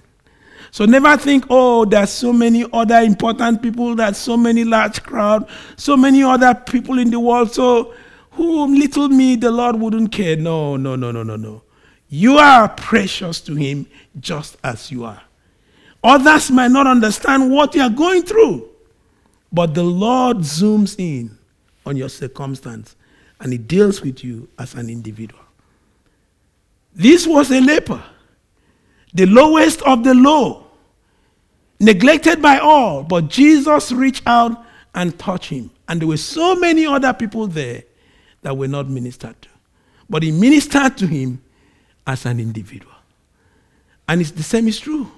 So 0.71 0.85
never 0.85 1.15
think, 1.17 1.45
oh, 1.49 1.85
there's 1.85 2.09
so 2.09 2.33
many 2.33 2.65
other 2.71 2.99
important 2.99 3.61
people, 3.61 3.95
there's 3.95 4.17
so 4.17 4.37
many 4.37 4.63
large 4.63 5.01
crowd, 5.03 5.47
so 5.77 5.97
many 5.97 6.21
other 6.21 6.53
people 6.53 6.99
in 6.99 7.09
the 7.09 7.19
world. 7.19 7.51
So 7.51 7.93
who 8.31 8.67
little 8.77 9.09
me 9.09 9.35
the 9.35 9.51
Lord 9.51 9.77
wouldn't 9.77 10.11
care. 10.11 10.35
No, 10.35 10.77
no, 10.77 10.95
no, 10.95 11.11
no, 11.11 11.23
no, 11.23 11.35
no. 11.35 11.63
You 12.09 12.37
are 12.37 12.67
precious 12.69 13.41
to 13.41 13.55
him 13.55 13.85
just 14.19 14.57
as 14.63 14.91
you 14.91 15.05
are. 15.05 15.21
Others 16.03 16.51
might 16.51 16.71
not 16.71 16.87
understand 16.87 17.51
what 17.51 17.75
you 17.75 17.81
are 17.81 17.89
going 17.89 18.23
through, 18.23 18.69
but 19.51 19.73
the 19.73 19.83
Lord 19.83 20.37
zooms 20.37 20.95
in 20.97 21.37
on 21.89 21.97
your 21.97 22.09
circumstance 22.09 22.95
and 23.39 23.51
he 23.51 23.57
deals 23.57 24.01
with 24.01 24.23
you 24.23 24.47
as 24.59 24.75
an 24.75 24.89
individual. 24.89 25.43
This 26.93 27.25
was 27.25 27.51
a 27.51 27.59
leper, 27.59 28.03
the 29.13 29.25
lowest 29.25 29.81
of 29.81 30.03
the 30.03 30.13
low, 30.13 30.67
neglected 31.79 32.41
by 32.41 32.59
all, 32.59 33.03
but 33.03 33.27
Jesus 33.27 33.91
reached 33.91 34.23
out 34.25 34.65
and 34.93 35.17
touched 35.17 35.49
him. 35.49 35.71
And 35.87 35.99
there 35.99 36.07
were 36.07 36.17
so 36.17 36.55
many 36.55 36.85
other 36.85 37.13
people 37.13 37.47
there 37.47 37.83
that 38.41 38.55
were 38.55 38.67
not 38.67 38.87
ministered 38.87 39.41
to. 39.41 39.49
But 40.09 40.23
he 40.23 40.31
ministered 40.31 40.97
to 40.97 41.07
him 41.07 41.41
as 42.05 42.25
an 42.25 42.39
individual. 42.39 42.93
And 44.07 44.21
it's 44.21 44.31
the 44.31 44.43
same 44.43 44.67
is 44.67 44.79
true. 44.79 45.11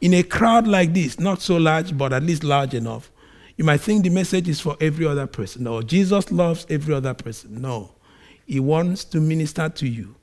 In 0.00 0.14
a 0.14 0.22
crowd 0.22 0.66
like 0.66 0.94
this, 0.94 1.18
not 1.18 1.42
so 1.42 1.56
large, 1.56 1.96
but 1.96 2.12
at 2.12 2.22
least 2.22 2.44
large 2.44 2.74
enough, 2.74 3.10
you 3.56 3.64
might 3.64 3.80
think 3.80 4.02
the 4.02 4.10
message 4.10 4.48
is 4.48 4.60
for 4.60 4.76
every 4.80 5.06
other 5.06 5.26
person. 5.26 5.64
No, 5.64 5.82
Jesus 5.82 6.30
loves 6.30 6.66
every 6.68 6.94
other 6.94 7.14
person. 7.14 7.60
No, 7.60 7.92
he 8.46 8.60
wants 8.60 9.04
to 9.04 9.20
minister 9.20 9.68
to 9.68 9.88
you 9.88 10.14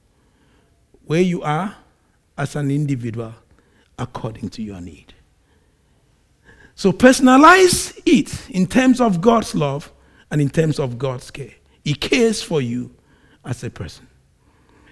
where 1.05 1.21
you 1.21 1.41
are 1.41 1.75
as 2.37 2.55
an 2.55 2.71
individual 2.71 3.33
according 3.97 4.49
to 4.49 4.63
your 4.63 4.81
need. 4.81 5.13
So 6.75 6.91
personalize 6.91 8.01
it 8.05 8.49
in 8.49 8.67
terms 8.67 8.99
of 8.99 9.21
God's 9.21 9.53
love 9.53 9.91
and 10.31 10.41
in 10.41 10.49
terms 10.49 10.79
of 10.79 10.97
God's 10.97 11.29
care. 11.29 11.53
He 11.83 11.93
cares 11.93 12.41
for 12.41 12.61
you 12.61 12.95
as 13.45 13.63
a 13.63 13.69
person. 13.69 14.07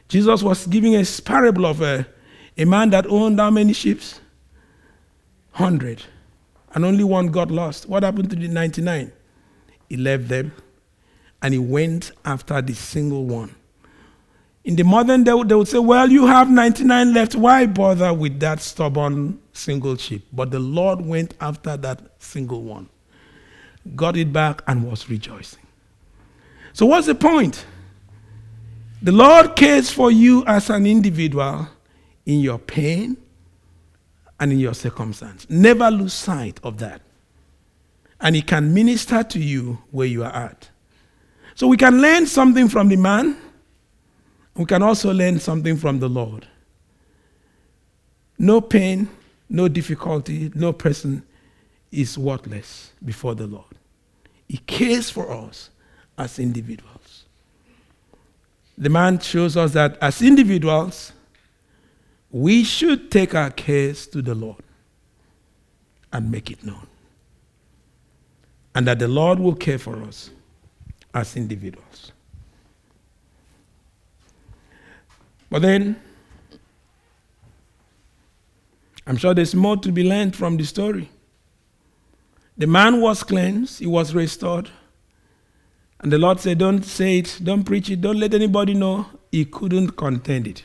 Jesus 0.08 0.44
was 0.44 0.68
giving 0.68 0.96
a 0.96 1.06
parable 1.24 1.66
of 1.66 1.82
a, 1.82 2.06
a 2.58 2.66
man 2.66 2.90
that 2.90 3.08
owned 3.08 3.40
how 3.40 3.50
many 3.50 3.74
ships? 3.74 4.20
100. 5.54 6.04
And 6.74 6.86
only 6.86 7.04
one 7.04 7.28
got 7.28 7.52
lost. 7.52 7.88
What 7.88 8.04
happened 8.04 8.30
to 8.30 8.36
the 8.36 8.48
99? 8.48 9.12
He 9.90 9.98
left 9.98 10.28
them 10.30 10.54
and 11.42 11.54
he 11.54 11.60
went 11.60 12.12
after 12.24 12.62
the 12.62 12.74
single 12.74 13.26
one. 13.26 13.56
In 14.64 14.76
the 14.76 14.84
modern, 14.84 15.24
day, 15.24 15.32
they 15.44 15.56
would 15.56 15.68
say, 15.68 15.80
Well, 15.80 16.10
you 16.10 16.28
have 16.28 16.50
99 16.50 17.14
left. 17.14 17.36
Why 17.36 17.66
bother 17.66 18.14
with 18.14 18.40
that 18.42 18.62
stubborn 18.62 19.40
single 19.54 19.98
sheep? 19.98 20.28
But 20.32 20.52
the 20.52 20.60
Lord 20.60 21.02
went 21.02 21.34
after 21.42 21.76
that 21.78 22.00
single 22.20 22.62
one, 22.62 22.88
got 23.96 24.16
it 24.18 24.32
back, 24.32 24.62
and 24.68 24.88
was 24.88 25.10
rejoicing. 25.10 25.66
So, 26.74 26.86
what's 26.86 27.08
the 27.08 27.16
point? 27.16 27.66
The 29.02 29.12
Lord 29.12 29.56
cares 29.56 29.90
for 29.90 30.12
you 30.12 30.46
as 30.46 30.70
an 30.70 30.86
individual 30.86 31.68
in 32.28 32.40
your 32.40 32.60
pain 32.60 33.18
and 34.42 34.52
in 34.52 34.60
your 34.60 34.74
circumstance. 34.74 35.48
Never 35.50 35.90
lose 35.90 36.14
sight 36.14 36.60
of 36.64 36.80
that. 36.80 37.02
And 38.20 38.36
He 38.36 38.42
can 38.42 38.74
minister 38.74 39.24
to 39.24 39.40
you 39.40 39.78
where 39.92 40.08
you 40.08 40.24
are 40.26 40.34
at. 40.34 40.70
So 41.56 41.68
we 41.68 41.78
can 41.78 42.02
learn 42.02 42.26
something 42.26 42.68
from 42.68 42.90
the 42.90 42.98
man. 42.98 43.38
We 44.56 44.66
can 44.66 44.84
also 44.84 45.14
learn 45.14 45.40
something 45.40 45.78
from 45.78 46.00
the 46.00 46.10
Lord. 46.10 46.46
No 48.38 48.60
pain, 48.60 49.08
no 49.48 49.70
difficulty, 49.70 50.52
no 50.54 50.74
person 50.74 51.24
is 51.90 52.18
worthless 52.18 52.92
before 53.06 53.36
the 53.36 53.48
Lord. 53.48 53.66
He 54.50 54.58
cares 54.58 55.10
for 55.10 55.32
us 55.32 55.70
as 56.18 56.38
individuals 56.40 57.26
the 58.82 58.90
man 58.90 59.20
shows 59.20 59.56
us 59.56 59.74
that 59.74 59.96
as 60.02 60.24
individuals, 60.24 61.14
we 62.32 62.64
should 62.64 63.12
take 63.12 63.36
our 63.36 63.52
case 63.52 64.08
to 64.08 64.22
the 64.22 64.36
Lord. 64.36 64.64
and 66.14 66.30
make 66.32 66.52
it 66.52 66.64
known. 66.64 66.88
And 68.76 68.88
that 68.88 69.00
the 69.00 69.08
Lord 69.08 69.40
will 69.40 69.56
care 69.56 69.78
for 69.78 70.02
us 70.04 70.30
as 71.14 71.36
individuals. 71.36 72.12
But 75.50 75.62
then, 75.62 76.02
I'm 79.06 79.18
sure 79.18 79.34
there's 79.34 79.56
more 79.56 79.76
to 79.78 79.92
be 79.92 80.04
learned 80.04 80.36
from 80.36 80.56
the 80.58 80.64
story. 80.64 81.10
The 82.58 82.68
man 82.68 83.02
was 83.02 83.24
cleansed, 83.24 83.80
he 83.80 83.88
was 83.88 84.14
restored. 84.14 84.70
And 86.00 86.12
the 86.12 86.18
Lord 86.18 86.40
said, 86.40 86.58
Don't 86.60 86.84
say 86.84 87.20
it, 87.20 87.40
don't 87.44 87.64
preach 87.64 87.90
it, 87.90 88.02
don't 88.02 88.20
let 88.20 88.34
anybody 88.34 88.74
know. 88.74 89.06
He 89.32 89.46
couldn't 89.46 89.92
contend 89.98 90.48
it. 90.48 90.64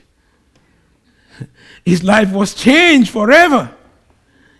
His 1.85 2.03
life 2.03 2.33
was 2.33 2.55
changed 2.55 3.11
forever. 3.11 3.75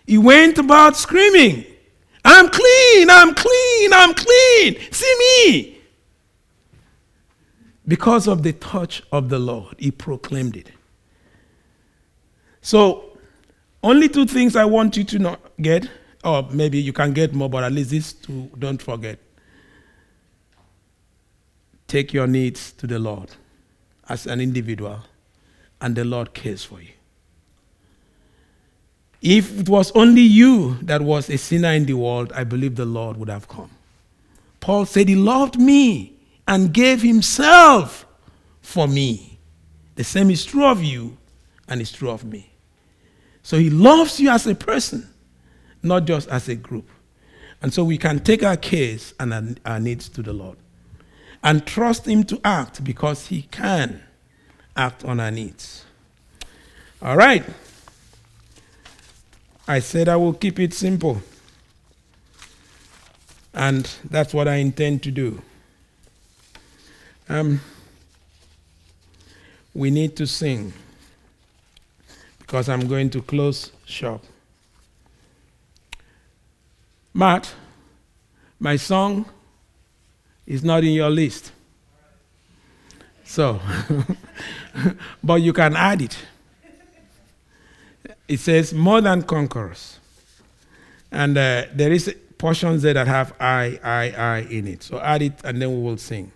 He 0.05 0.17
went 0.17 0.57
about 0.57 0.95
screaming, 0.95 1.65
I'm 2.23 2.49
clean, 2.49 3.09
I'm 3.09 3.33
clean, 3.33 3.93
I'm 3.93 4.13
clean. 4.13 4.77
See 4.91 5.15
me. 5.19 5.77
Because 7.87 8.27
of 8.27 8.43
the 8.43 8.51
touch 8.53 9.01
of 9.11 9.29
the 9.29 9.39
Lord, 9.39 9.75
he 9.77 9.91
proclaimed 9.91 10.57
it. 10.57 10.69
So, 12.61 13.17
only 13.81 14.09
two 14.09 14.25
things 14.25 14.57
I 14.57 14.65
want 14.65 14.97
you 14.97 15.05
to 15.05 15.19
not 15.19 15.39
get, 15.61 15.89
or 16.23 16.43
maybe 16.51 16.79
you 16.79 16.91
can 16.91 17.13
get 17.13 17.33
more, 17.33 17.49
but 17.49 17.63
at 17.63 17.71
least 17.71 17.91
these 17.91 18.11
two 18.11 18.49
don't 18.59 18.81
forget. 18.81 19.19
Take 21.87 22.13
your 22.13 22.27
needs 22.27 22.73
to 22.73 22.87
the 22.87 22.99
Lord 22.99 23.29
as 24.09 24.27
an 24.27 24.41
individual, 24.41 24.99
and 25.81 25.95
the 25.95 26.03
Lord 26.05 26.33
cares 26.33 26.63
for 26.63 26.81
you. 26.81 26.91
If 29.21 29.59
it 29.59 29.69
was 29.69 29.91
only 29.91 30.21
you 30.21 30.75
that 30.83 31.01
was 31.01 31.29
a 31.29 31.37
sinner 31.37 31.71
in 31.71 31.85
the 31.85 31.93
world, 31.93 32.31
I 32.33 32.43
believe 32.43 32.75
the 32.75 32.85
Lord 32.85 33.17
would 33.17 33.29
have 33.29 33.47
come. 33.47 33.71
Paul 34.59 34.85
said, 34.85 35.09
He 35.09 35.15
loved 35.15 35.59
me 35.59 36.13
and 36.47 36.73
gave 36.73 37.01
Himself 37.01 38.05
for 38.61 38.87
me. 38.87 39.39
The 39.95 40.03
same 40.03 40.29
is 40.29 40.45
true 40.45 40.65
of 40.65 40.83
you 40.83 41.17
and 41.67 41.81
it's 41.81 41.91
true 41.91 42.11
of 42.11 42.23
me. 42.23 42.51
So 43.41 43.57
He 43.57 43.69
loves 43.69 44.19
you 44.19 44.29
as 44.29 44.45
a 44.45 44.55
person, 44.55 45.09
not 45.81 46.05
just 46.05 46.29
as 46.29 46.47
a 46.47 46.55
group. 46.55 46.89
And 47.61 47.73
so 47.73 47.83
we 47.83 47.97
can 47.97 48.19
take 48.19 48.43
our 48.43 48.57
case 48.57 49.13
and 49.19 49.59
our 49.65 49.79
needs 49.79 50.09
to 50.09 50.21
the 50.21 50.33
Lord 50.33 50.57
and 51.43 51.65
trust 51.65 52.05
Him 52.05 52.23
to 52.25 52.39
act 52.43 52.83
because 52.83 53.27
He 53.27 53.43
can 53.43 54.03
act 54.77 55.03
on 55.03 55.19
our 55.19 55.31
needs. 55.31 55.83
All 57.01 57.17
right. 57.17 57.43
I 59.67 59.79
said 59.79 60.07
I 60.07 60.15
will 60.15 60.33
keep 60.33 60.59
it 60.59 60.73
simple. 60.73 61.21
And 63.53 63.89
that's 64.09 64.33
what 64.33 64.47
I 64.47 64.55
intend 64.55 65.03
to 65.03 65.11
do. 65.11 65.41
Um, 67.27 67.59
we 69.73 69.91
need 69.91 70.15
to 70.15 70.25
sing 70.25 70.73
because 72.39 72.69
I'm 72.69 72.87
going 72.87 73.09
to 73.09 73.21
close 73.21 73.71
shop. 73.85 74.23
Matt, 77.13 77.53
my 78.59 78.75
song 78.77 79.25
is 80.45 80.63
not 80.63 80.83
in 80.83 80.93
your 80.93 81.09
list. 81.09 81.51
So, 83.27 83.61
but 85.23 85.35
you 85.35 85.53
can 85.53 85.75
add 85.75 86.01
it 86.01 86.17
it 88.27 88.39
says 88.39 88.73
more 88.73 89.01
than 89.01 89.23
conquerors. 89.23 89.99
And 91.11 91.37
uh, 91.37 91.65
there 91.73 91.91
is 91.91 92.13
portions 92.37 92.81
there 92.81 92.93
that 92.93 93.07
have 93.07 93.33
I, 93.39 93.79
I, 93.83 94.11
I 94.11 94.37
in 94.49 94.67
it. 94.67 94.83
So 94.83 94.99
add 94.99 95.21
it 95.21 95.33
and 95.43 95.61
then 95.61 95.71
we 95.73 95.81
will 95.81 95.97
sing. 95.97 96.31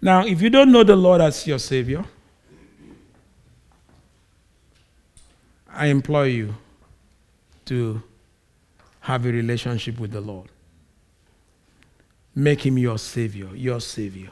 Now, 0.00 0.24
if 0.24 0.40
you 0.40 0.50
don't 0.50 0.72
know 0.72 0.84
the 0.84 0.96
Lord 0.96 1.20
as 1.20 1.46
your 1.46 1.58
Savior, 1.58 2.04
I 5.72 5.86
implore 5.86 6.26
you 6.26 6.54
to 7.66 8.02
have 9.00 9.26
a 9.26 9.32
relationship 9.32 9.98
with 9.98 10.12
the 10.12 10.20
Lord. 10.20 10.48
Make 12.34 12.64
Him 12.64 12.78
your 12.78 12.98
Savior, 12.98 13.48
your 13.54 13.80
Savior, 13.80 14.30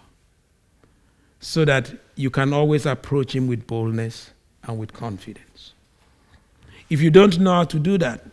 so 1.41 1.65
that 1.65 1.93
you 2.15 2.31
can 2.31 2.53
always 2.53 2.87
approach 2.87 3.35
Him 3.35 3.47
with 3.47 3.67
boldness 3.67 4.31
and 4.65 4.79
with 4.79 4.93
confidence. 4.93 5.73
If 6.91 7.01
you 7.01 7.11
don't 7.11 7.39
know 7.39 7.53
how 7.53 7.65
to 7.65 7.79
do 7.79 7.99
that, 7.99 8.25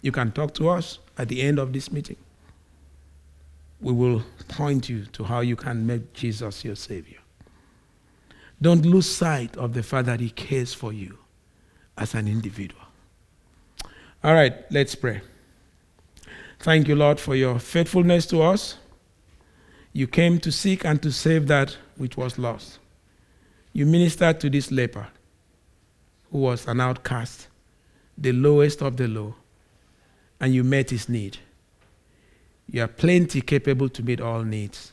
you 0.00 0.12
can 0.12 0.32
talk 0.32 0.54
to 0.54 0.68
us 0.68 0.98
at 1.18 1.28
the 1.28 1.42
end 1.42 1.58
of 1.58 1.72
this 1.72 1.90
meeting. 1.90 2.16
We 3.80 3.92
will 3.92 4.22
point 4.48 4.88
you 4.88 5.06
to 5.06 5.24
how 5.24 5.40
you 5.40 5.56
can 5.56 5.86
make 5.86 6.12
Jesus 6.12 6.64
your 6.64 6.76
Savior. 6.76 7.18
Don't 8.62 8.86
lose 8.86 9.08
sight 9.08 9.56
of 9.56 9.74
the 9.74 9.82
fact 9.82 10.06
that 10.06 10.20
He 10.20 10.30
cares 10.30 10.72
for 10.72 10.92
you 10.92 11.18
as 11.98 12.14
an 12.14 12.26
individual. 12.26 12.82
All 14.24 14.34
right, 14.34 14.54
let's 14.70 14.94
pray. 14.94 15.20
Thank 16.60 16.88
you, 16.88 16.96
Lord, 16.96 17.20
for 17.20 17.34
your 17.34 17.58
faithfulness 17.58 18.26
to 18.26 18.42
us. 18.42 18.78
You 19.96 20.06
came 20.06 20.40
to 20.40 20.52
seek 20.52 20.84
and 20.84 21.00
to 21.02 21.10
save 21.10 21.46
that 21.46 21.74
which 21.96 22.18
was 22.18 22.38
lost. 22.38 22.80
You 23.72 23.86
ministered 23.86 24.40
to 24.40 24.50
this 24.50 24.70
leper 24.70 25.06
who 26.30 26.36
was 26.36 26.66
an 26.66 26.82
outcast, 26.82 27.48
the 28.18 28.32
lowest 28.32 28.82
of 28.82 28.98
the 28.98 29.08
low, 29.08 29.36
and 30.38 30.52
you 30.52 30.64
met 30.64 30.90
his 30.90 31.08
need. 31.08 31.38
You 32.70 32.82
are 32.82 32.88
plenty 32.88 33.40
capable 33.40 33.88
to 33.88 34.02
meet 34.02 34.20
all 34.20 34.42
needs. 34.42 34.92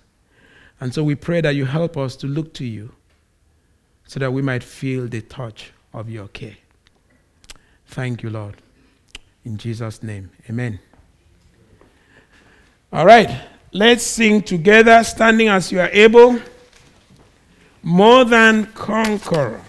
And 0.79 0.93
so 0.93 1.03
we 1.03 1.15
pray 1.15 1.41
that 1.41 1.53
you 1.53 1.65
help 1.65 1.97
us 1.97 2.15
to 2.15 2.27
look 2.27 2.53
to 2.53 2.65
you 2.65 2.93
so 4.07 4.21
that 4.21 4.31
we 4.31 4.41
might 4.41 4.63
feel 4.63 5.09
the 5.09 5.19
touch 5.19 5.73
of 5.93 6.09
your 6.09 6.29
care. 6.29 6.55
Thank 7.87 8.23
you, 8.23 8.29
Lord. 8.29 8.55
In 9.43 9.57
Jesus' 9.57 10.01
name, 10.01 10.31
amen. 10.49 10.79
All 12.93 13.05
right, 13.05 13.41
let's 13.73 14.03
sing 14.03 14.41
together, 14.41 15.03
standing 15.03 15.49
as 15.49 15.71
you 15.71 15.79
are 15.81 15.89
able. 15.91 16.39
More 17.81 18.23
than 18.23 18.67
conqueror. 18.67 19.61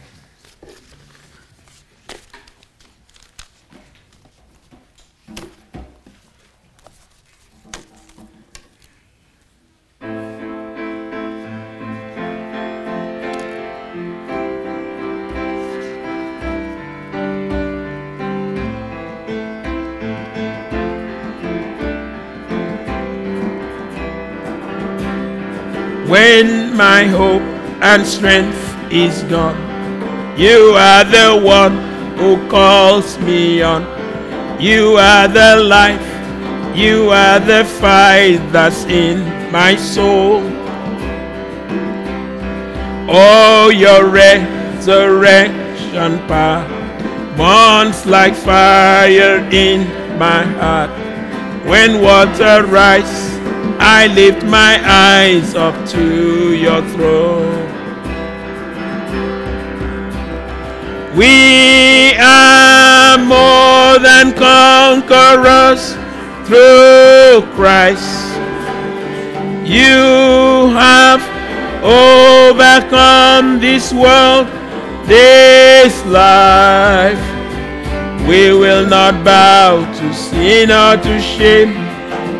When 26.14 26.70
my 26.76 27.02
hope 27.02 27.42
and 27.82 28.06
strength 28.06 28.62
is 28.88 29.24
gone. 29.24 29.58
You 30.38 30.76
are 30.78 31.02
the 31.02 31.40
one 31.42 31.76
who 32.18 32.36
calls 32.48 33.18
me 33.18 33.62
on. 33.62 33.82
You 34.60 34.96
are 34.96 35.26
the 35.26 35.56
life, 35.56 36.06
you 36.76 37.10
are 37.10 37.40
the 37.40 37.64
fight 37.64 38.38
that's 38.52 38.84
in 38.84 39.24
my 39.50 39.74
soul. 39.74 40.40
Oh, 43.10 43.70
your 43.74 44.06
resurrection 44.06 46.20
power 46.28 46.62
burns 47.36 48.06
like 48.06 48.36
fire 48.36 49.40
in 49.50 49.88
my 50.16 50.44
heart. 50.62 50.90
When 51.66 52.00
water 52.00 52.64
rises 52.66 53.33
I 53.96 54.08
lift 54.08 54.42
my 54.42 54.74
eyes 54.84 55.54
up 55.54 55.76
to 55.90 56.52
your 56.52 56.82
throne. 56.90 57.62
We 61.16 62.16
are 62.18 63.16
more 63.18 64.00
than 64.08 64.34
conquerors 64.34 65.94
through 66.48 67.46
Christ. 67.54 68.34
You 69.64 70.74
have 70.74 71.22
overcome 71.84 73.60
this 73.60 73.92
world, 73.92 74.48
this 75.06 75.94
life. 76.06 77.22
We 78.28 78.52
will 78.52 78.86
not 78.88 79.24
bow 79.24 79.86
to 79.98 80.14
sin 80.14 80.72
or 80.72 80.96
to 80.96 81.20
shame 81.20 81.83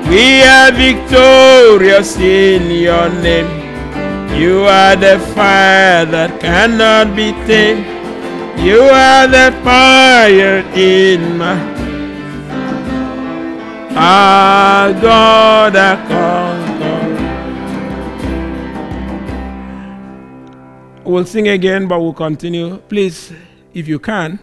we 0.09 0.43
are 0.43 0.73
victorious 0.73 2.17
in 2.19 2.71
your 2.71 3.09
name. 3.09 3.65
You 4.39 4.65
are 4.65 4.97
the 4.97 5.19
fire 5.35 6.05
that 6.07 6.41
cannot 6.41 7.15
be 7.15 7.33
tamed. 7.47 7.87
You 8.59 8.81
are 8.81 9.27
the 9.27 9.53
fire 9.63 10.65
in 10.75 11.39
my 11.39 11.75
Our 13.97 14.93
God 15.01 15.77
a 15.77 15.97
conqueror. 16.09 16.65
We'll 21.05 21.25
sing 21.27 21.49
again, 21.49 21.87
but 21.87 22.01
we'll 22.01 22.13
continue. 22.13 22.79
Please, 22.89 23.33
if 23.73 23.87
you 23.87 24.01
can, 24.01 24.41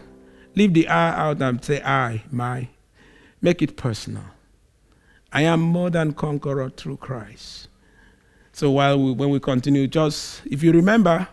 leave 0.54 0.72
the 0.72 0.88
I 0.88 1.28
out 1.28 1.42
and 1.42 1.62
say 1.62 1.82
I, 1.82 2.22
my. 2.30 2.68
Make 3.42 3.60
it 3.60 3.76
personal. 3.76 4.24
I 5.32 5.42
am 5.42 5.60
more 5.60 5.88
than 5.88 6.12
conqueror 6.12 6.68
through 6.68 6.98
Christ. 6.98 7.68
So 8.52 8.70
while 8.70 9.02
we, 9.02 9.12
when 9.12 9.30
we 9.30 9.40
continue, 9.40 9.86
just 9.86 10.42
if 10.44 10.62
you 10.62 10.72
remember, 10.72 11.26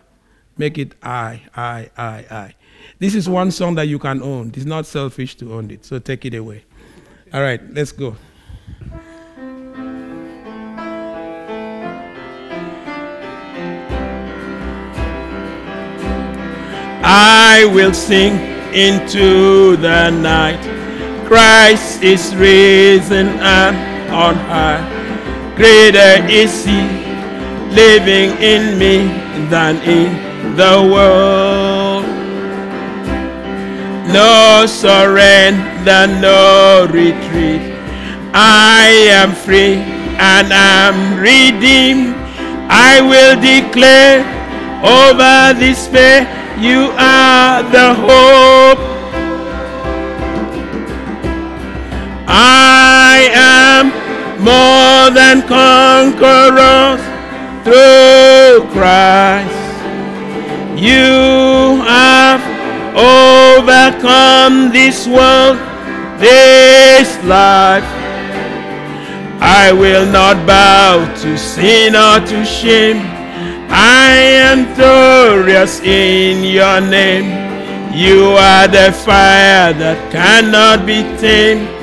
make 0.56 0.78
it 0.78 0.94
I, 1.02 1.42
I, 1.54 1.90
I, 1.98 2.24
I. 2.30 2.54
This 2.98 3.14
is 3.14 3.28
one 3.28 3.50
song 3.50 3.74
that 3.74 3.88
you 3.88 3.98
can 3.98 4.22
own. 4.22 4.52
It's 4.54 4.64
not 4.64 4.86
selfish 4.86 5.36
to 5.36 5.52
own 5.52 5.70
it. 5.70 5.84
So 5.84 5.98
take 5.98 6.24
it 6.24 6.34
away. 6.34 6.64
All 7.34 7.42
right, 7.42 7.60
let's 7.74 7.92
go. 7.92 8.16
I 17.02 17.68
will 17.74 17.92
sing 17.92 18.32
into 18.74 19.76
the 19.76 20.10
night. 20.10 20.60
Christ 21.26 22.02
is 22.02 22.34
risen 22.34 23.28
and 23.28 23.89
on 24.10 24.34
high. 24.34 24.82
Greater 25.56 26.26
is 26.28 26.64
he 26.64 26.80
living 27.70 28.36
in 28.42 28.78
me 28.78 29.06
than 29.48 29.76
in 29.82 30.56
the 30.56 30.90
world. 30.92 32.04
No 34.12 34.66
surrender, 34.66 36.06
no 36.20 36.86
retreat. 36.90 37.62
I 38.34 38.88
am 39.10 39.32
free 39.32 39.76
and 40.18 40.52
I 40.52 40.90
am 40.90 41.18
redeemed. 41.18 42.14
I 42.68 43.00
will 43.00 43.36
declare 43.40 44.22
over 44.82 45.58
this 45.58 45.86
you 46.60 46.92
are 46.98 47.62
the 47.62 47.94
hope. 47.94 48.78
I 52.28 52.89
more 54.40 55.10
than 55.12 55.42
conquerors 55.46 57.00
through 57.64 58.64
Christ. 58.72 59.60
You 60.80 61.82
have 61.84 62.40
overcome 62.96 64.72
this 64.72 65.06
world, 65.06 65.58
this 66.18 67.08
life. 67.24 67.84
I 69.42 69.72
will 69.72 70.06
not 70.06 70.46
bow 70.46 71.04
to 71.22 71.36
sin 71.36 71.94
or 71.94 72.20
to 72.26 72.44
shame. 72.44 73.00
I 73.72 74.12
am 74.48 74.74
glorious 74.74 75.80
in 75.80 76.44
your 76.44 76.80
name. 76.80 77.28
You 77.94 78.36
are 78.38 78.68
the 78.68 78.92
fire 78.92 79.72
that 79.74 80.12
cannot 80.12 80.86
be 80.86 81.02
tamed. 81.18 81.79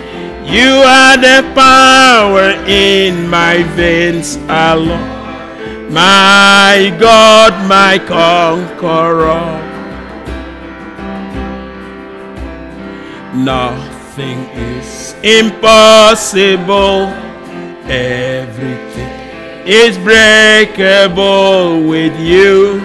You 0.48 0.80
are 0.80 1.18
the 1.18 1.44
power 1.54 2.52
in 2.68 3.28
my 3.28 3.64
veins 3.76 4.38
alone. 4.48 5.92
My 5.92 6.96
God, 6.98 7.68
my 7.68 8.00
conqueror. 8.00 9.60
Nothing 13.36 14.40
is 14.56 15.16
impossible. 15.22 17.12
Everything 17.92 19.12
is 19.68 19.98
breakable 19.98 21.84
with 21.90 22.18
you. 22.18 22.80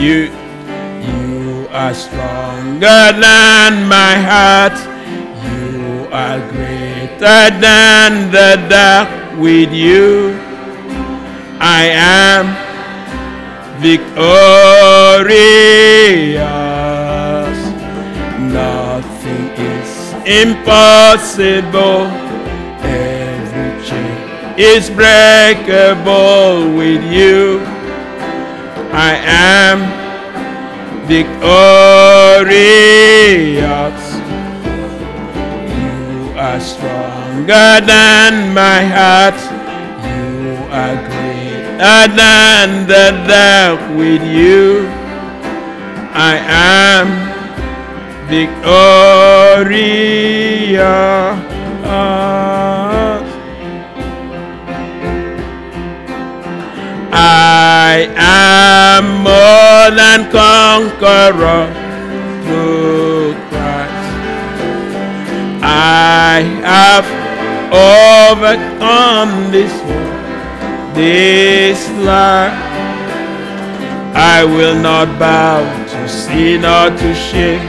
You, 0.00 0.30
are 1.76 1.92
stronger 1.92 3.12
than 3.20 3.86
my 3.86 4.14
heart. 4.16 4.72
You 5.44 6.08
are 6.10 6.40
greater 6.48 7.50
than 7.60 8.30
the 8.30 8.56
dark. 8.70 9.08
With 9.36 9.70
you, 9.70 10.32
I 11.60 11.92
am 11.92 12.56
victorious. 13.82 14.16
Nothing 18.40 19.44
is 19.60 20.14
impossible. 20.24 22.06
Every 22.80 23.84
chain 23.84 24.16
is 24.56 24.88
breakable 24.88 26.72
with 26.74 27.04
you. 27.12 27.60
I 28.94 29.20
am 29.26 29.95
victorious. 31.06 32.56
You 35.70 36.34
are 36.36 36.60
stronger 36.60 37.80
than 37.86 38.52
my 38.52 38.82
heart. 38.84 39.38
You 40.02 40.58
are 40.74 40.96
greater 41.06 42.02
than 42.14 42.86
the 42.88 43.06
dark 43.28 43.80
with 43.96 44.22
you. 44.22 44.88
I 46.12 46.36
am 46.48 47.06
victorious. 48.28 48.76
I 57.18 58.12
am 58.14 59.24
more 59.24 59.88
than 60.00 60.30
conqueror 60.30 61.64
through 62.44 63.32
Christ. 63.48 64.08
I 65.62 66.44
have 66.60 67.06
overcome 67.72 69.50
this 69.50 69.72
world, 69.88 70.94
this 70.94 71.88
life. 72.04 72.52
I 74.14 74.44
will 74.44 74.78
not 74.78 75.18
bow 75.18 75.60
to 75.92 76.08
sin 76.08 76.66
or 76.66 76.90
to 76.90 77.14
shame. 77.14 77.66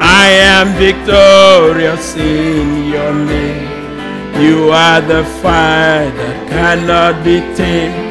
I 0.00 0.28
am 0.54 0.68
victorious 0.78 2.16
in 2.16 2.92
your 2.92 3.12
name. 3.12 3.66
You 4.40 4.70
are 4.70 5.00
the 5.00 5.24
fire 5.42 6.08
that 6.10 6.48
cannot 6.48 7.24
be 7.24 7.40
tamed. 7.56 8.07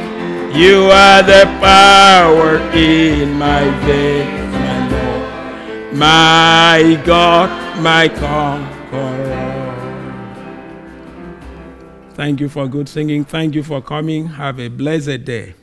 You 0.58 0.90
are 0.90 1.22
the 1.22 1.46
power 1.62 2.58
in 2.74 3.34
my 3.34 3.64
veins, 3.86 4.54
my 4.54 4.90
Lord, 4.90 5.94
my 5.94 7.04
God, 7.06 7.80
my 7.80 8.08
conqueror. 8.08 9.68
Thank 12.16 12.40
you 12.40 12.50
for 12.50 12.68
good 12.68 12.90
singing. 12.90 13.24
Thank 13.24 13.54
you 13.54 13.62
for 13.62 13.84
coming. 13.84 14.26
Have 14.30 14.60
a 14.60 14.68
blessed 14.68 15.26
day. 15.26 15.54